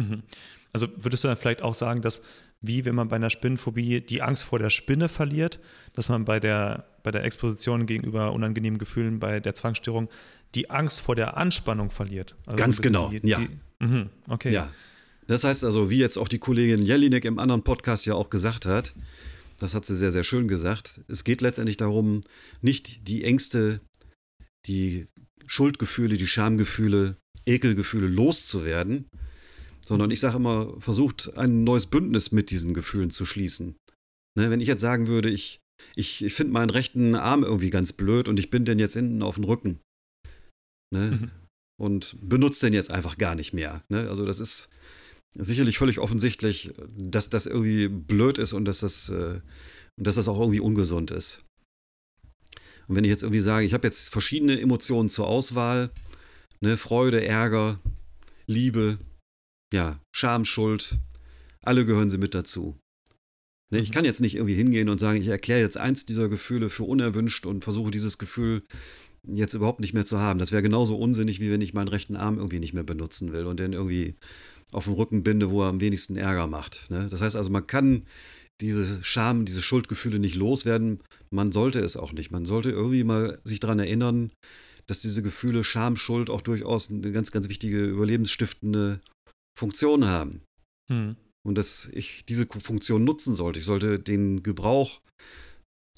[0.00, 0.22] Mhm.
[0.72, 2.22] Also würdest du dann vielleicht auch sagen, dass
[2.60, 5.60] wie wenn man bei einer Spinnenphobie die Angst vor der Spinne verliert,
[5.94, 10.10] dass man bei der, bei der Exposition gegenüber unangenehmen Gefühlen bei der Zwangsstörung
[10.54, 12.36] die Angst vor der Anspannung verliert?
[12.46, 13.38] Also Ganz genau, die, ja.
[13.38, 14.52] Die, mh, okay.
[14.52, 14.70] Ja,
[15.26, 18.66] das heißt also, wie jetzt auch die Kollegin Jelinek im anderen Podcast ja auch gesagt
[18.66, 18.94] hat,
[19.58, 22.22] das hat sie sehr, sehr schön gesagt, es geht letztendlich darum,
[22.62, 23.80] nicht die Ängste,
[24.66, 25.06] die
[25.46, 29.06] Schuldgefühle, die Schamgefühle, Ekelgefühle loszuwerden,
[29.86, 33.76] sondern ich sage immer, versucht ein neues Bündnis mit diesen Gefühlen zu schließen.
[34.38, 35.60] Ne, wenn ich jetzt sagen würde, ich,
[35.96, 39.22] ich, ich finde meinen rechten Arm irgendwie ganz blöd und ich bin den jetzt hinten
[39.22, 39.80] auf den Rücken.
[40.94, 41.30] Ne, mhm.
[41.80, 43.82] Und benutze den jetzt einfach gar nicht mehr.
[43.88, 44.08] Ne?
[44.08, 44.70] Also das ist,
[45.34, 49.40] sicherlich völlig offensichtlich, dass das irgendwie blöd ist und dass das, äh,
[49.96, 51.42] dass das auch irgendwie ungesund ist.
[52.88, 55.90] Und wenn ich jetzt irgendwie sage, ich habe jetzt verschiedene Emotionen zur Auswahl,
[56.60, 57.78] ne, Freude, Ärger,
[58.46, 58.98] Liebe,
[59.72, 60.98] ja, Scham, Schuld,
[61.62, 62.76] alle gehören sie mit dazu.
[63.70, 63.94] Ne, ich mhm.
[63.94, 67.46] kann jetzt nicht irgendwie hingehen und sagen, ich erkläre jetzt eins dieser Gefühle für unerwünscht
[67.46, 68.62] und versuche dieses Gefühl
[69.26, 70.38] jetzt überhaupt nicht mehr zu haben.
[70.38, 73.46] Das wäre genauso unsinnig, wie wenn ich meinen rechten Arm irgendwie nicht mehr benutzen will
[73.46, 74.14] und den irgendwie
[74.72, 76.90] auf dem Rücken binde, wo er am wenigsten Ärger macht.
[76.90, 77.08] Ne?
[77.10, 78.06] Das heißt also, man kann
[78.60, 81.00] diese Scham, diese Schuldgefühle nicht loswerden.
[81.30, 82.30] Man sollte es auch nicht.
[82.30, 84.32] Man sollte irgendwie mal sich daran erinnern,
[84.86, 89.00] dass diese Gefühle Scham, Schuld auch durchaus eine ganz, ganz wichtige überlebensstiftende
[89.60, 90.42] Funktion haben.
[90.90, 91.16] Hm.
[91.46, 93.60] Und dass ich diese Funktion nutzen sollte.
[93.60, 95.00] Ich sollte den Gebrauch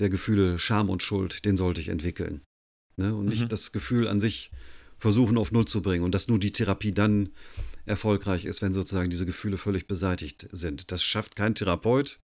[0.00, 2.42] der Gefühle Scham und Schuld, den sollte ich entwickeln.
[2.96, 3.14] Ne?
[3.14, 3.30] Und mhm.
[3.30, 4.50] nicht das Gefühl an sich
[4.98, 6.04] versuchen auf Null zu bringen.
[6.04, 7.30] Und dass nur die Therapie dann
[7.86, 10.90] erfolgreich ist, wenn sozusagen diese Gefühle völlig beseitigt sind.
[10.92, 12.20] Das schafft kein Therapeut,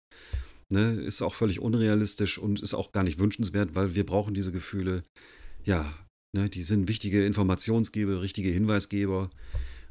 [0.72, 4.52] ne, ist auch völlig unrealistisch und ist auch gar nicht wünschenswert, weil wir brauchen diese
[4.52, 5.02] Gefühle,
[5.64, 5.92] ja,
[6.36, 9.30] ne, die sind wichtige Informationsgeber, richtige Hinweisgeber.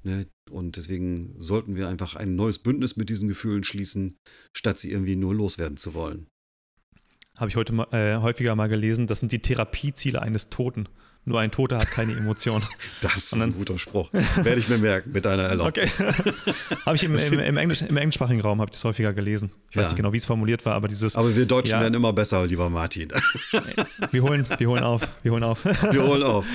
[0.07, 4.17] Ne, und deswegen sollten wir einfach ein neues Bündnis mit diesen Gefühlen schließen,
[4.53, 6.27] statt sie irgendwie nur loswerden zu wollen.
[7.35, 10.87] Habe ich heute mal, äh, häufiger mal gelesen, das sind die Therapieziele eines Toten.
[11.27, 12.63] Nur ein Toter hat keine Emotion.
[13.01, 14.11] Das ist ein guter Spruch.
[14.13, 16.01] Werde ich mir merken, mit deiner Erlaubnis.
[16.01, 16.33] Okay.
[16.85, 19.51] habe ich im, im, im, Englisch, im englischsprachigen Raum habe ich das häufiger gelesen.
[19.69, 19.81] Ich ja.
[19.81, 21.15] weiß nicht genau, wie es formuliert war, aber dieses.
[21.15, 23.09] Aber wir Deutschen ja, werden immer besser, lieber Martin.
[24.11, 25.07] wir holen, wir holen auf.
[25.21, 25.65] Wir holen auf.
[25.65, 26.45] Wir holen auf.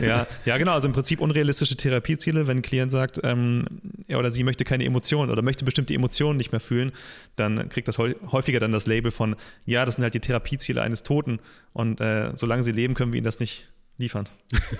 [0.00, 0.72] ja, ja, genau.
[0.72, 3.66] Also im Prinzip unrealistische Therapieziele, wenn ein Klient sagt, ähm,
[4.08, 6.92] er oder sie möchte keine Emotionen oder möchte bestimmte Emotionen nicht mehr fühlen,
[7.36, 11.02] dann kriegt das häufiger dann das Label von, ja, das sind halt die Therapieziele eines
[11.02, 11.40] Toten
[11.72, 13.68] und äh, solange sie leben, können wir ihnen das nicht
[13.98, 14.28] liefern.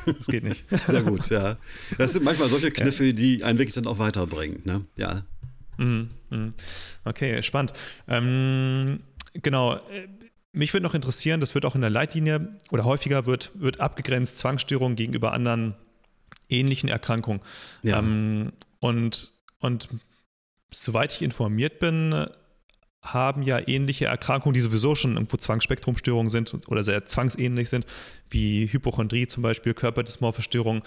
[0.06, 0.64] Das geht nicht.
[0.86, 1.56] Sehr gut, ja.
[1.98, 3.12] Das sind manchmal solche Kniffe, ja.
[3.12, 4.60] die einen wirklich dann auch weiterbringen.
[4.64, 4.84] Ne?
[4.96, 5.24] Ja.
[5.78, 6.54] Mhm, mhm.
[7.04, 7.72] Okay, spannend.
[8.08, 9.00] Ähm,
[9.34, 9.80] genau.
[10.52, 14.38] Mich würde noch interessieren, das wird auch in der Leitlinie oder häufiger wird, wird abgegrenzt
[14.38, 15.74] Zwangsstörung gegenüber anderen
[16.48, 17.40] ähnlichen Erkrankungen.
[17.82, 17.98] Ja.
[17.98, 19.88] Ähm, und, und
[20.72, 22.26] soweit ich informiert bin,
[23.04, 27.86] haben ja ähnliche Erkrankungen, die sowieso schon irgendwo Zwangsspektrumstörungen sind oder sehr zwangsähnlich sind,
[28.30, 30.82] wie Hypochondrie zum Beispiel, Körperdysmorphe Störungen,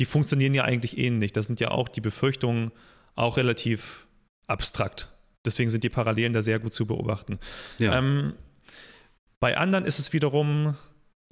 [0.00, 1.32] die funktionieren ja eigentlich ähnlich.
[1.32, 2.72] Das sind ja auch die Befürchtungen
[3.14, 4.06] auch relativ
[4.46, 5.12] abstrakt.
[5.44, 7.38] Deswegen sind die Parallelen da sehr gut zu beobachten.
[7.78, 7.98] Ja.
[7.98, 8.34] Ähm,
[9.40, 10.76] bei anderen ist es wiederum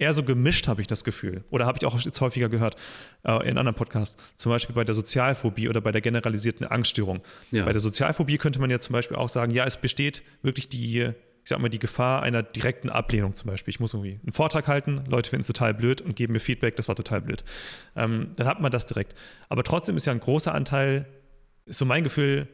[0.01, 1.43] eher so gemischt, habe ich das Gefühl.
[1.51, 2.75] Oder habe ich auch jetzt häufiger gehört
[3.23, 4.17] äh, in anderen Podcasts.
[4.35, 7.21] Zum Beispiel bei der Sozialphobie oder bei der generalisierten Angststörung.
[7.51, 7.65] Ja.
[7.65, 11.01] Bei der Sozialphobie könnte man ja zum Beispiel auch sagen, ja, es besteht wirklich die,
[11.01, 13.71] ich sag mal, die Gefahr einer direkten Ablehnung zum Beispiel.
[13.71, 16.75] Ich muss irgendwie einen Vortrag halten, Leute finden es total blöd und geben mir Feedback,
[16.75, 17.43] das war total blöd.
[17.95, 19.13] Ähm, dann hat man das direkt.
[19.49, 21.05] Aber trotzdem ist ja ein großer Anteil,
[21.65, 22.47] ist so mein Gefühl,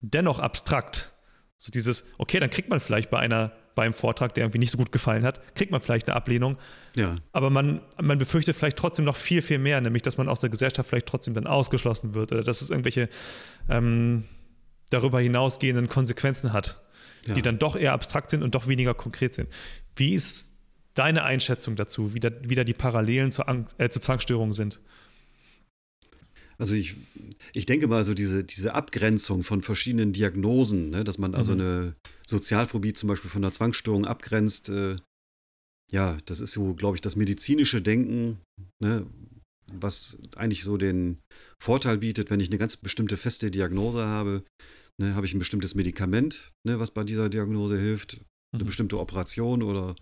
[0.00, 1.12] dennoch abstrakt.
[1.56, 4.76] So dieses, okay, dann kriegt man vielleicht bei einer beim Vortrag, der irgendwie nicht so
[4.76, 6.58] gut gefallen hat, kriegt man vielleicht eine Ablehnung.
[6.96, 7.16] Ja.
[7.32, 10.50] Aber man, man befürchtet vielleicht trotzdem noch viel, viel mehr, nämlich dass man aus der
[10.50, 13.08] Gesellschaft vielleicht trotzdem dann ausgeschlossen wird oder dass es irgendwelche
[13.70, 14.24] ähm,
[14.90, 16.82] darüber hinausgehenden Konsequenzen hat,
[17.26, 17.32] ja.
[17.32, 19.48] die dann doch eher abstrakt sind und doch weniger konkret sind.
[19.96, 20.58] Wie ist
[20.92, 24.78] deine Einschätzung dazu, wie da, wie da die Parallelen zur, Angst, äh, zur Zwangsstörung sind?
[26.60, 26.94] Also ich,
[27.54, 31.60] ich denke mal, so diese, diese Abgrenzung von verschiedenen Diagnosen, ne, dass man also mhm.
[31.60, 31.94] eine
[32.26, 34.96] Sozialphobie zum Beispiel von einer Zwangsstörung abgrenzt, äh,
[35.90, 38.40] ja, das ist so, glaube ich, das medizinische Denken,
[38.78, 39.06] ne,
[39.72, 41.18] was eigentlich so den
[41.58, 44.44] Vorteil bietet, wenn ich eine ganz bestimmte feste Diagnose habe,
[45.00, 48.20] ne, habe ich ein bestimmtes Medikament, ne, was bei dieser Diagnose hilft,
[48.52, 48.66] eine mhm.
[48.66, 49.96] bestimmte Operation oder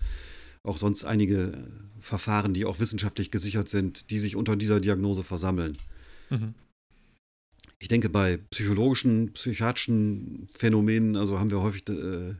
[0.64, 1.52] auch sonst einige
[2.00, 5.78] Verfahren, die auch wissenschaftlich gesichert sind, die sich unter dieser Diagnose versammeln.
[6.30, 6.54] Mhm.
[7.80, 12.34] Ich denke, bei psychologischen, psychiatrischen Phänomenen, also haben wir häufig äh,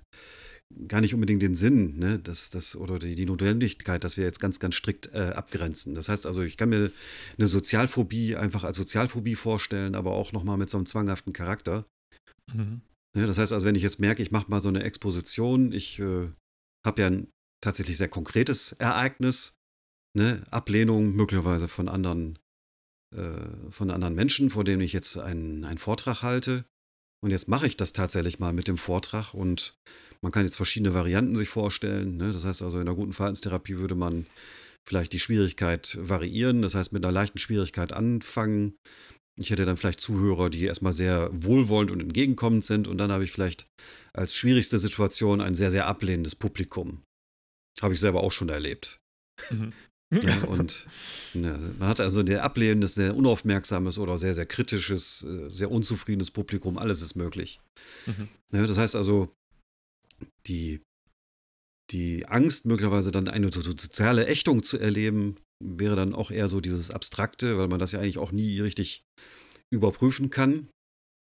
[0.89, 4.41] gar nicht unbedingt den Sinn, ne, dass das oder die, die, Notwendigkeit, dass wir jetzt
[4.41, 5.95] ganz, ganz strikt äh, abgrenzen.
[5.95, 6.91] Das heißt also, ich kann mir
[7.39, 11.87] eine Sozialphobie einfach als Sozialphobie vorstellen, aber auch nochmal mit so einem zwanghaften Charakter.
[12.53, 12.83] Mhm.
[13.17, 15.99] Ne, das heißt also, wenn ich jetzt merke, ich mache mal so eine Exposition, ich
[16.01, 16.29] äh,
[16.87, 17.29] habe ja ein
[17.63, 19.57] tatsächlich sehr konkretes Ereignis,
[20.17, 22.39] ne, Ablehnung möglicherweise von anderen
[23.71, 26.65] von anderen Menschen, vor denen ich jetzt einen, einen Vortrag halte.
[27.25, 29.75] Und jetzt mache ich das tatsächlich mal mit dem Vortrag und
[30.23, 32.17] man kann jetzt verschiedene Varianten sich vorstellen.
[32.17, 32.33] Ne?
[32.33, 34.27] Das heißt also, in einer guten Verhaltenstherapie würde man
[34.87, 38.75] vielleicht die Schwierigkeit variieren, das heißt mit einer leichten Schwierigkeit anfangen.
[39.41, 43.25] Ich hätte dann vielleicht Zuhörer, die erstmal sehr wohlwollend und entgegenkommend sind und dann habe
[43.25, 43.67] ich vielleicht
[44.13, 47.03] als schwierigste Situation ein sehr, sehr ablehnendes Publikum.
[47.81, 48.99] Habe ich selber auch schon erlebt.
[49.51, 49.73] Mhm.
[50.11, 50.87] Ja, und
[51.35, 56.31] ne, man hat also der ablehnendes, sehr unaufmerksames oder sehr, sehr kritisches, äh, sehr unzufriedenes
[56.31, 57.61] Publikum, alles ist möglich.
[58.07, 58.29] Mhm.
[58.53, 59.35] Ja, das heißt also,
[60.47, 60.81] die,
[61.91, 66.91] die Angst, möglicherweise dann eine soziale Ächtung zu erleben, wäre dann auch eher so dieses
[66.91, 69.03] Abstrakte, weil man das ja eigentlich auch nie richtig
[69.73, 70.69] überprüfen kann.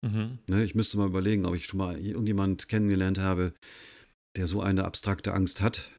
[0.05, 0.39] Mhm.
[0.47, 3.53] Ne, ich müsste mal überlegen, ob ich schon mal irgendjemand kennengelernt habe,
[4.37, 5.91] der so eine abstrakte Angst hat.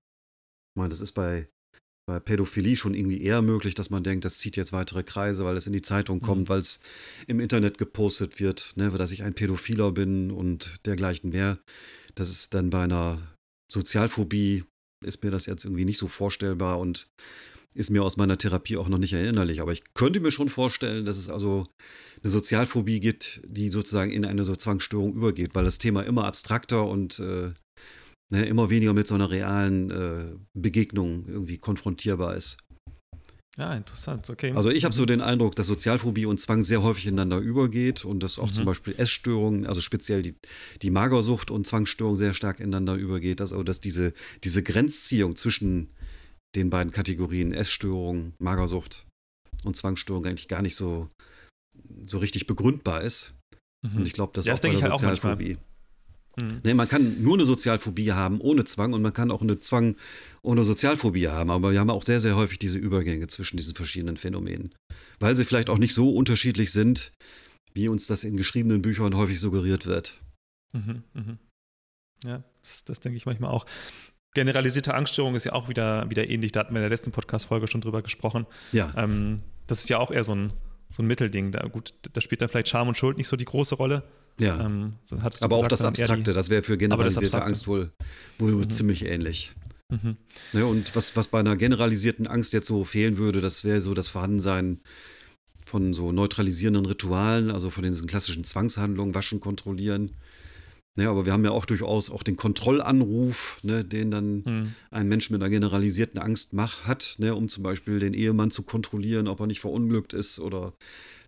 [0.72, 1.48] Ich meine, das ist bei
[2.06, 5.56] bei Pädophilie schon irgendwie eher möglich, dass man denkt, das zieht jetzt weitere Kreise, weil
[5.56, 6.22] es in die Zeitung mhm.
[6.22, 6.48] kommt, mhm.
[6.48, 6.80] weil es
[7.26, 11.58] im Internet gepostet wird, ne, dass ich ein Pädophiler bin und dergleichen mehr.
[12.14, 13.18] Das ist dann bei einer
[13.70, 14.64] Sozialphobie,
[15.04, 17.08] ist mir das jetzt irgendwie nicht so vorstellbar und
[17.72, 19.60] ist mir aus meiner Therapie auch noch nicht erinnerlich.
[19.60, 21.68] Aber ich könnte mir schon vorstellen, dass es also
[22.22, 26.86] eine Sozialphobie gibt, die sozusagen in eine so Zwangsstörung übergeht, weil das Thema immer abstrakter
[26.86, 27.52] und äh,
[28.30, 32.58] ne, immer weniger mit so einer realen äh, Begegnung irgendwie konfrontierbar ist.
[33.58, 34.52] Ja, interessant, okay.
[34.52, 35.08] Also ich habe so mhm.
[35.08, 38.52] den Eindruck, dass Sozialphobie und Zwang sehr häufig ineinander übergeht und dass auch mhm.
[38.52, 40.36] zum Beispiel Essstörungen, also speziell die,
[40.80, 44.14] die Magersucht und Zwangsstörung sehr stark ineinander übergeht, dass, also dass diese,
[44.44, 45.90] diese Grenzziehung zwischen
[46.54, 49.06] den beiden Kategorien Essstörung, Magersucht
[49.64, 51.10] und Zwangsstörung eigentlich gar nicht so,
[52.02, 53.34] so richtig begründbar ist.
[53.82, 53.98] Mhm.
[53.98, 55.58] Und ich glaube, das, ja, das auch bei der halt Sozialphobie.
[56.40, 56.58] Mhm.
[56.62, 59.96] Nee, man kann nur eine Sozialphobie haben ohne Zwang und man kann auch eine Zwang
[60.42, 61.50] ohne Sozialphobie haben.
[61.50, 64.74] Aber wir haben auch sehr, sehr häufig diese Übergänge zwischen diesen verschiedenen Phänomenen.
[65.18, 67.12] Weil sie vielleicht auch nicht so unterschiedlich sind,
[67.74, 70.20] wie uns das in geschriebenen Büchern häufig suggeriert wird.
[70.72, 71.38] Mhm, mh.
[72.24, 73.66] Ja, das, das denke ich manchmal auch.
[74.34, 76.52] Generalisierte Angststörung ist ja auch wieder, wieder ähnlich.
[76.52, 78.46] Da hatten wir in der letzten Podcast-Folge schon drüber gesprochen.
[78.72, 78.92] Ja.
[78.96, 80.52] Ähm, das ist ja auch eher so ein,
[80.88, 81.52] so ein Mittelding.
[81.52, 84.04] Da, gut, da spielt dann vielleicht Scham und Schuld nicht so die große Rolle.
[84.38, 84.66] Ja.
[84.66, 87.90] Ähm, so aber gesagt, auch das Abstrakte, das wäre für generalisierte Angst wohl,
[88.38, 88.70] wohl mhm.
[88.70, 89.52] ziemlich ähnlich.
[89.90, 90.16] Mhm.
[90.52, 93.94] Ja, und was, was bei einer generalisierten Angst jetzt so fehlen würde, das wäre so
[93.94, 94.80] das Vorhandensein
[95.66, 100.12] von so neutralisierenden Ritualen, also von diesen klassischen Zwangshandlungen, Waschen, Kontrollieren.
[100.96, 104.74] Ja, aber wir haben ja auch durchaus auch den Kontrollanruf, ne, den dann mhm.
[104.90, 108.62] ein Mensch mit einer generalisierten Angst macht, hat, ne, um zum Beispiel den Ehemann zu
[108.62, 110.72] kontrollieren, ob er nicht verunglückt ist oder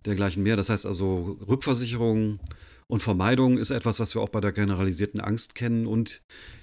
[0.05, 0.57] dergleichen mehr.
[0.57, 2.39] Das heißt also Rückversicherung,
[2.87, 6.21] und Vermeidung ist etwas, was wir auch bei der generalisierten Angst kennen und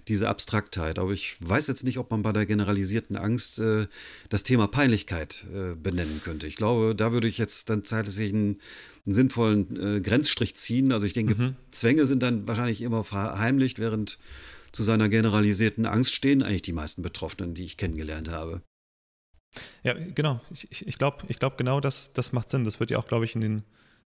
[0.08, 0.98] diese Abstraktheit.
[0.98, 3.86] Aber ich weiß jetzt nicht, ob man bei der generalisierten Angst äh,
[4.28, 6.46] das Thema Peinlichkeit äh, benennen könnte.
[6.46, 8.60] Ich glaube, da würde ich jetzt dann zeitlich einen,
[9.06, 10.92] einen sinnvollen äh, Grenzstrich ziehen.
[10.92, 11.56] Also ich denke, mhm.
[11.70, 14.18] Zwänge sind dann wahrscheinlich immer verheimlicht, während
[14.72, 18.62] zu seiner generalisierten Angst stehen eigentlich die meisten Betroffenen, die ich kennengelernt habe.
[19.82, 20.40] Ja, genau.
[20.50, 22.64] Ich, ich glaube, ich glaub, genau das, das macht Sinn.
[22.64, 23.62] Das wird ja auch, glaube ich, in den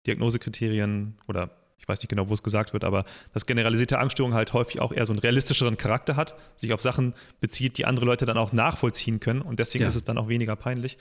[0.08, 3.04] Diagnosekriterien oder ich weiß nicht genau, wo es gesagt wird, aber
[3.34, 7.14] dass generalisierte Angststörung halt häufig auch eher so einen realistischeren Charakter hat, sich auf Sachen
[7.42, 9.90] bezieht, die andere Leute dann auch nachvollziehen können und deswegen ja.
[9.90, 10.98] ist es dann auch weniger peinlich.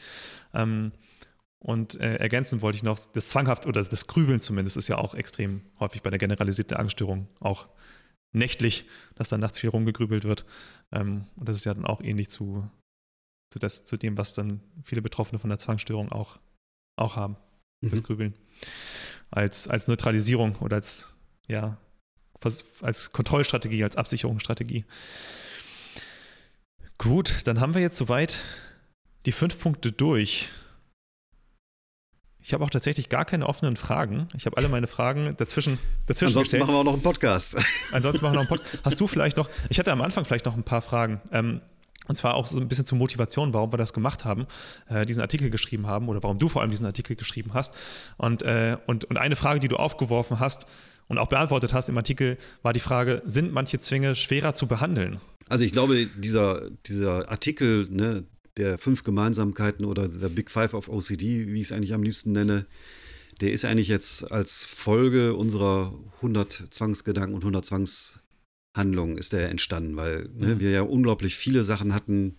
[0.53, 0.91] Ähm,
[1.61, 5.15] und äh, ergänzen wollte ich noch, das Zwanghaft oder das Grübeln zumindest ist ja auch
[5.15, 7.69] extrem häufig bei der generalisierten Angststörung auch
[8.33, 10.45] nächtlich, dass dann nachts viel rumgegrübelt wird.
[10.91, 12.69] Ähm, und das ist ja dann auch ähnlich zu,
[13.53, 16.41] zu, das, zu dem, was dann viele Betroffene von der Zwangsstörung auch,
[16.99, 17.37] auch haben,
[17.83, 17.91] mhm.
[17.91, 18.35] das Grübeln.
[19.33, 21.13] Als, als Neutralisierung oder als,
[21.49, 21.79] ja,
[22.83, 24.85] als Kontrollstrategie, als Absicherungsstrategie.
[26.99, 28.39] Gut, dann haben wir jetzt soweit
[29.27, 30.51] die fünf Punkte durch.
[32.41, 34.29] Ich habe auch tatsächlich gar keine offenen Fragen.
[34.35, 36.63] Ich habe alle meine Fragen dazwischen, dazwischen Ansonsten gestellt.
[36.63, 37.57] machen wir auch noch einen Podcast.
[37.93, 38.85] Ansonsten machen wir noch einen Podcast.
[38.85, 41.21] Hast du vielleicht noch, ich hatte am Anfang vielleicht noch ein paar Fragen.
[41.33, 41.61] Ähm,
[42.09, 44.47] und zwar auch so ein bisschen zur Motivation, warum wir das gemacht haben,
[44.89, 47.75] äh, diesen Artikel geschrieben haben oder warum du vor allem diesen Artikel geschrieben hast.
[48.17, 50.67] Und, äh, und, und eine Frage, die du aufgeworfen hast
[51.09, 55.21] und auch beantwortet hast im Artikel, war die Frage, sind manche Zwänge schwerer zu behandeln?
[55.49, 58.25] Also ich glaube, dieser, dieser Artikel, ne,
[58.57, 62.33] der fünf Gemeinsamkeiten oder der Big Five of OCD, wie ich es eigentlich am liebsten
[62.33, 62.67] nenne,
[63.41, 67.65] der ist eigentlich jetzt als Folge unserer 100 Zwangsgedanken und 100
[68.73, 70.61] Zwangshandlungen ist der entstanden, weil ne, mhm.
[70.61, 72.37] wir ja unglaublich viele Sachen hatten,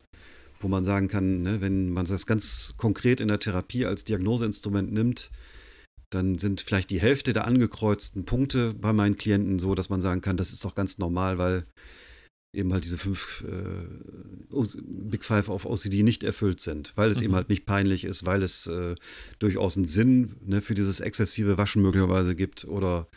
[0.60, 4.92] wo man sagen kann, ne, wenn man das ganz konkret in der Therapie als Diagnoseinstrument
[4.92, 5.32] nimmt,
[6.10, 10.22] dann sind vielleicht die Hälfte der angekreuzten Punkte bei meinen Klienten so, dass man sagen
[10.22, 11.66] kann, das ist doch ganz normal, weil
[12.56, 17.26] eben halt diese fünf äh, Big Five auf OCD nicht erfüllt sind, weil es mhm.
[17.26, 18.94] eben halt nicht peinlich ist, weil es äh,
[19.40, 23.08] durchaus einen Sinn ne, für dieses exzessive Waschen möglicherweise gibt oder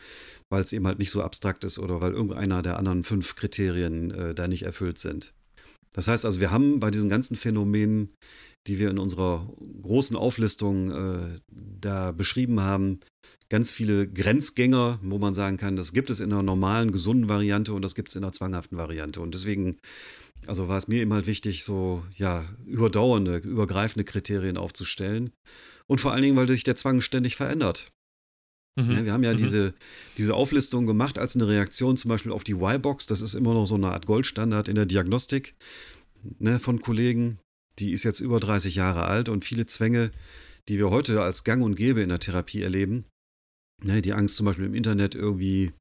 [0.50, 4.10] weil es eben halt nicht so abstrakt ist oder weil irgendeiner der anderen fünf Kriterien
[4.10, 5.34] äh, da nicht erfüllt sind.
[5.92, 8.14] Das heißt also, wir haben bei diesen ganzen Phänomenen,
[8.66, 9.48] die wir in unserer
[9.82, 13.00] großen Auflistung äh, da beschrieben haben,
[13.48, 17.72] ganz viele Grenzgänger, wo man sagen kann, das gibt es in einer normalen, gesunden Variante
[17.72, 19.20] und das gibt es in einer zwanghaften Variante.
[19.20, 19.78] Und deswegen,
[20.46, 25.30] also war es mir immer halt wichtig, so ja, überdauernde, übergreifende Kriterien aufzustellen.
[25.86, 27.88] Und vor allen Dingen, weil sich der Zwang ständig verändert.
[28.78, 28.90] Mhm.
[28.90, 29.38] Ja, wir haben ja mhm.
[29.38, 29.74] diese,
[30.18, 33.06] diese Auflistung gemacht als eine Reaktion zum Beispiel auf die Y-Box.
[33.06, 35.54] Das ist immer noch so eine Art Goldstandard in der Diagnostik
[36.38, 37.38] ne, von Kollegen.
[37.78, 40.10] Die ist jetzt über 30 Jahre alt und viele Zwänge,
[40.68, 43.04] die wir heute als gang und gäbe in der Therapie erleben,
[43.84, 45.72] Ne, die Angst zum Beispiel im Internet irgendwie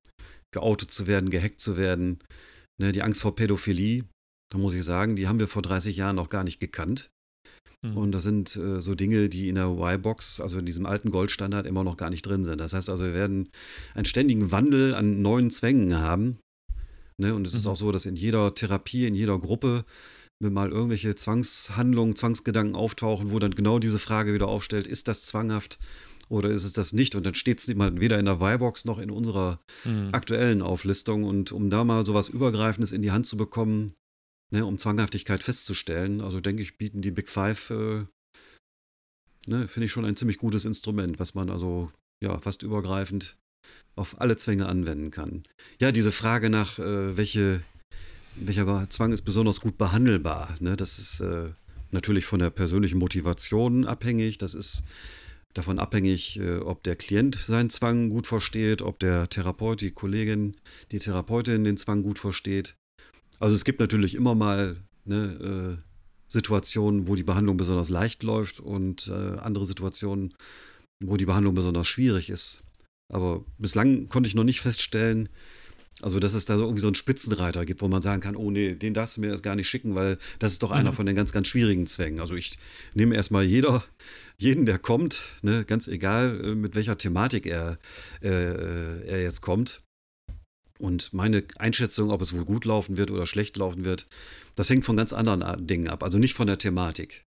[0.51, 2.19] geoutet zu werden, gehackt zu werden.
[2.79, 4.03] Ne, die Angst vor Pädophilie,
[4.51, 7.09] da muss ich sagen, die haben wir vor 30 Jahren noch gar nicht gekannt.
[7.81, 7.97] Mhm.
[7.97, 11.65] Und das sind äh, so Dinge, die in der Y-Box, also in diesem alten Goldstandard,
[11.65, 12.59] immer noch gar nicht drin sind.
[12.59, 13.49] Das heißt also, wir werden
[13.93, 16.37] einen ständigen Wandel an neuen Zwängen haben.
[17.17, 17.33] Ne?
[17.33, 17.59] Und es mhm.
[17.59, 19.85] ist auch so, dass in jeder Therapie, in jeder Gruppe
[20.39, 25.23] wenn mal irgendwelche Zwangshandlungen, Zwangsgedanken auftauchen, wo dann genau diese Frage wieder aufstellt, ist das
[25.23, 25.79] zwanghaft
[26.27, 27.15] oder ist es das nicht?
[27.15, 30.09] Und dann steht es halt weder in der Y-Box noch in unserer mhm.
[30.11, 31.23] aktuellen Auflistung.
[31.23, 33.93] Und um da mal so was Übergreifendes in die Hand zu bekommen,
[34.55, 38.05] ne, um Zwanghaftigkeit festzustellen, also denke ich, bieten die Big Five, äh,
[39.47, 41.91] ne, finde ich schon ein ziemlich gutes Instrument, was man also
[42.23, 43.37] ja fast übergreifend
[43.95, 45.43] auf alle Zwänge anwenden kann.
[45.81, 47.61] Ja, diese Frage nach, äh, welche,
[48.35, 51.49] welcher Zwang ist besonders gut behandelbar, ne, das ist äh,
[51.91, 54.37] natürlich von der persönlichen Motivation abhängig.
[54.37, 54.83] Das ist
[55.53, 60.55] davon abhängig, äh, ob der Klient seinen Zwang gut versteht, ob der Therapeut, die Kollegin,
[60.91, 62.75] die Therapeutin den Zwang gut versteht.
[63.39, 65.81] Also es gibt natürlich immer mal ne, äh,
[66.27, 70.33] Situationen, wo die Behandlung besonders leicht läuft und äh, andere Situationen,
[71.03, 72.63] wo die Behandlung besonders schwierig ist.
[73.13, 75.29] Aber bislang konnte ich noch nicht feststellen,
[76.01, 78.51] also, dass es da so irgendwie so einen Spitzenreiter gibt, wo man sagen kann, oh
[78.51, 80.75] nee, den darfst du mir erst gar nicht schicken, weil das ist doch mhm.
[80.75, 82.19] einer von den ganz, ganz schwierigen Zwängen.
[82.19, 82.57] Also ich
[82.93, 83.83] nehme erstmal jeder,
[84.37, 87.77] jeden, der kommt, ne, ganz egal, äh, mit welcher Thematik er,
[88.21, 89.81] äh, er jetzt kommt.
[90.79, 94.07] Und meine Einschätzung, ob es wohl gut laufen wird oder schlecht laufen wird,
[94.55, 96.03] das hängt von ganz anderen Dingen ab.
[96.03, 97.23] Also nicht von der Thematik.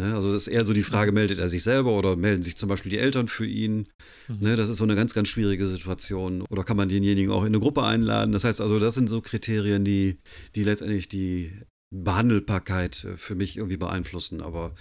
[0.00, 0.14] Ne?
[0.14, 2.68] Also das ist eher so die Frage, meldet er sich selber oder melden sich zum
[2.68, 3.86] Beispiel die Eltern für ihn?
[4.28, 4.38] Mhm.
[4.40, 4.56] Ne?
[4.56, 6.42] Das ist so eine ganz, ganz schwierige Situation.
[6.42, 8.32] Oder kann man denjenigen auch in eine Gruppe einladen?
[8.32, 10.18] Das heißt also, das sind so Kriterien, die,
[10.54, 11.52] die letztendlich die
[11.94, 14.40] Behandelbarkeit äh, für mich irgendwie beeinflussen.
[14.40, 14.74] Aber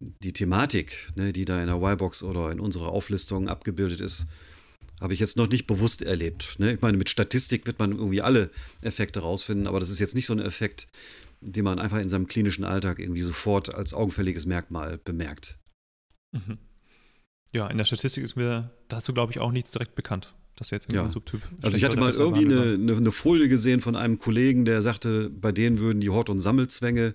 [0.00, 4.26] die Thematik, ne, die da in der Y-Box oder in unserer Auflistung abgebildet ist,
[5.00, 6.58] habe ich jetzt noch nicht bewusst erlebt.
[6.58, 6.74] Ne?
[6.74, 10.26] Ich meine, mit Statistik wird man irgendwie alle Effekte rausfinden, aber das ist jetzt nicht
[10.26, 10.86] so ein Effekt,
[11.40, 15.58] den man einfach in seinem klinischen Alltag irgendwie sofort als augenfälliges Merkmal bemerkt.
[16.32, 16.58] Mhm.
[17.52, 20.92] Ja, in der Statistik ist mir dazu, glaube ich, auch nichts direkt bekannt, dass jetzt
[20.92, 21.08] ja.
[21.08, 21.40] Subtyp.
[21.62, 25.30] Also ich hatte mal irgendwie eine, eine, eine, Folie gesehen von einem Kollegen, der sagte,
[25.30, 27.14] bei denen würden die Hort- und Sammelzwänge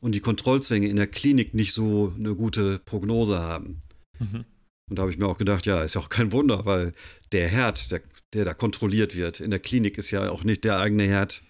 [0.00, 3.80] und die Kontrollzwänge in der Klinik nicht so eine gute Prognose haben.
[4.20, 4.44] Mhm.
[4.90, 6.92] Und da habe ich mir auch gedacht, ja, ist ja auch kein Wunder, weil
[7.32, 8.02] der Herd, der,
[8.34, 11.42] der da kontrolliert wird in der Klinik, ist ja auch nicht der eigene Herd,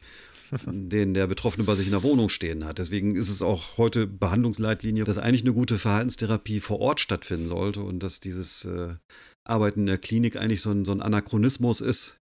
[0.67, 2.79] den der Betroffene bei sich in der Wohnung stehen hat.
[2.79, 7.81] Deswegen ist es auch heute Behandlungsleitlinie, dass eigentlich eine gute Verhaltenstherapie vor Ort stattfinden sollte
[7.81, 8.95] und dass dieses äh,
[9.45, 12.21] Arbeiten in der Klinik eigentlich so ein, so ein Anachronismus ist,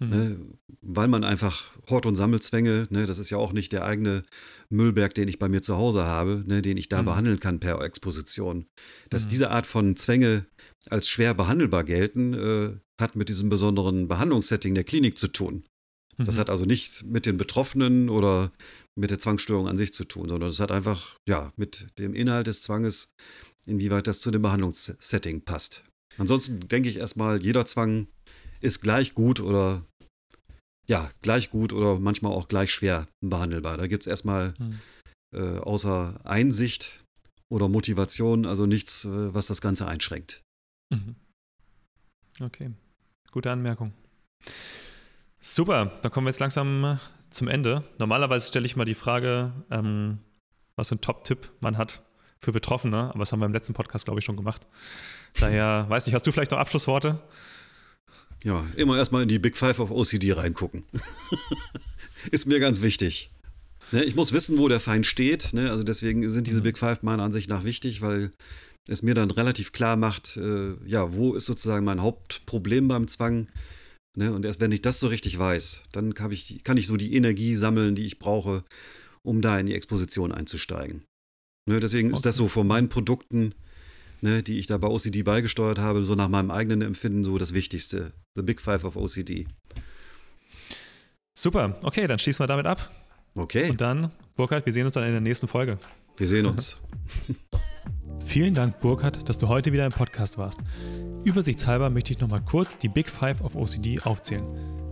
[0.00, 0.08] Mhm.
[0.08, 0.40] Ne,
[0.80, 4.22] weil man einfach Hort- und Sammelzwänge, ne, das ist ja auch nicht der eigene
[4.70, 7.06] Müllberg, den ich bei mir zu Hause habe, ne, den ich da mhm.
[7.06, 8.66] behandeln kann per Exposition.
[9.10, 9.28] Dass mhm.
[9.30, 10.46] diese Art von Zwänge
[10.90, 15.64] als schwer behandelbar gelten, äh, hat mit diesem besonderen Behandlungssetting der Klinik zu tun.
[16.16, 16.40] Das mhm.
[16.40, 18.52] hat also nichts mit den Betroffenen oder
[18.94, 22.46] mit der Zwangsstörung an sich zu tun, sondern es hat einfach ja mit dem Inhalt
[22.46, 23.14] des Zwanges,
[23.66, 25.84] inwieweit das zu dem Behandlungssetting passt.
[26.16, 28.06] Ansonsten denke ich erstmal, jeder Zwang
[28.60, 29.84] ist gleich gut oder
[30.86, 33.76] ja, gleich gut oder manchmal auch gleich schwer behandelbar.
[33.76, 34.80] Da gibt es erstmal hm.
[35.34, 37.04] äh, außer Einsicht
[37.48, 40.42] oder Motivation, also nichts, äh, was das Ganze einschränkt.
[40.90, 41.16] Mhm.
[42.40, 42.72] Okay,
[43.30, 43.92] gute Anmerkung.
[45.40, 46.96] Super, dann kommen wir jetzt langsam äh,
[47.30, 47.84] zum Ende.
[47.98, 50.18] Normalerweise stelle ich mal die Frage, ähm,
[50.76, 52.02] was für ein Top-Tipp man hat
[52.40, 54.66] für Betroffene, aber das haben wir im letzten Podcast, glaube ich, schon gemacht.
[55.38, 57.20] Daher, weiß nicht, hast du vielleicht noch Abschlussworte?
[58.44, 60.84] Ja, immer erstmal in die Big Five of OCD reingucken.
[62.30, 63.30] ist mir ganz wichtig.
[63.90, 65.54] Ne, ich muss wissen, wo der Feind steht.
[65.54, 65.70] Ne?
[65.70, 66.64] Also deswegen sind diese mhm.
[66.64, 68.32] Big Five meiner Ansicht nach wichtig, weil
[68.86, 73.48] es mir dann relativ klar macht, äh, ja, wo ist sozusagen mein Hauptproblem beim Zwang.
[74.14, 74.32] Ne?
[74.32, 77.14] Und erst wenn ich das so richtig weiß, dann kann ich, kann ich so die
[77.14, 78.62] Energie sammeln, die ich brauche,
[79.22, 81.02] um da in die Exposition einzusteigen.
[81.66, 81.80] Ne?
[81.80, 82.16] Deswegen okay.
[82.16, 83.54] ist das so von meinen Produkten
[84.24, 87.54] ne, die ich da bei OCD beigesteuert habe, so nach meinem eigenen Empfinden so das
[87.54, 88.14] Wichtigste.
[88.34, 89.46] The Big Five of OCD.
[91.34, 92.90] Super, okay, dann schließen wir damit ab.
[93.34, 93.70] Okay.
[93.70, 95.78] Und dann, Burkhard, wir sehen uns dann in der nächsten Folge.
[96.16, 96.80] Wir sehen uns.
[98.24, 100.60] Vielen Dank, Burkhard, dass du heute wieder im Podcast warst.
[101.24, 104.44] Übersichtshalber möchte ich nochmal kurz die Big Five of OCD aufzählen.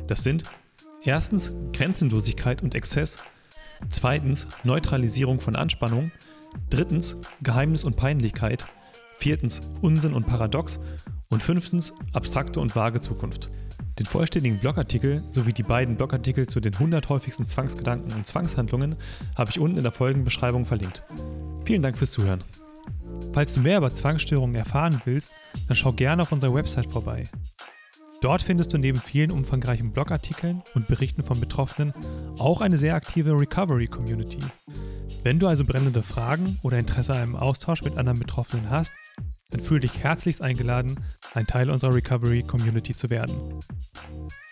[0.09, 0.45] Das sind
[1.05, 3.19] erstens Grenzenlosigkeit und Exzess,
[3.89, 6.13] zweitens Neutralisierung von Anspannung,
[6.69, 8.67] drittens Geheimnis und Peinlichkeit,
[9.17, 10.81] Viertens Unsinn und Paradox.
[11.29, 13.51] Und fünftens abstrakte und vage Zukunft.
[13.99, 18.97] Den vollständigen Blogartikel sowie die beiden Blogartikel zu den 100 häufigsten Zwangsgedanken und Zwangshandlungen
[19.37, 21.05] habe ich unten in der Folgenbeschreibung verlinkt.
[21.65, 22.43] Vielen Dank fürs Zuhören.
[23.33, 25.31] Falls du mehr über Zwangsstörungen erfahren willst,
[25.69, 27.29] dann schau gerne auf unserer Website vorbei.
[28.23, 31.93] Dort findest du neben vielen umfangreichen Blogartikeln und Berichten von Betroffenen
[32.39, 34.39] auch eine sehr aktive Recovery-Community.
[35.23, 38.93] Wenn du also brennende Fragen oder Interesse an einem Austausch mit anderen Betroffenen hast,
[39.53, 40.99] dann fühle dich herzlichst eingeladen,
[41.35, 43.61] ein Teil unserer Recovery-Community zu werden.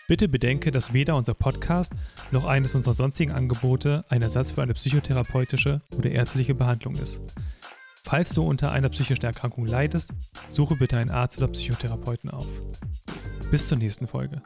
[0.07, 1.93] Bitte bedenke, dass weder unser Podcast
[2.31, 7.21] noch eines unserer sonstigen Angebote ein Ersatz für eine psychotherapeutische oder ärztliche Behandlung ist.
[8.03, 10.13] Falls du unter einer psychischen Erkrankung leidest,
[10.49, 12.47] suche bitte einen Arzt oder Psychotherapeuten auf.
[13.51, 14.41] Bis zur nächsten Folge.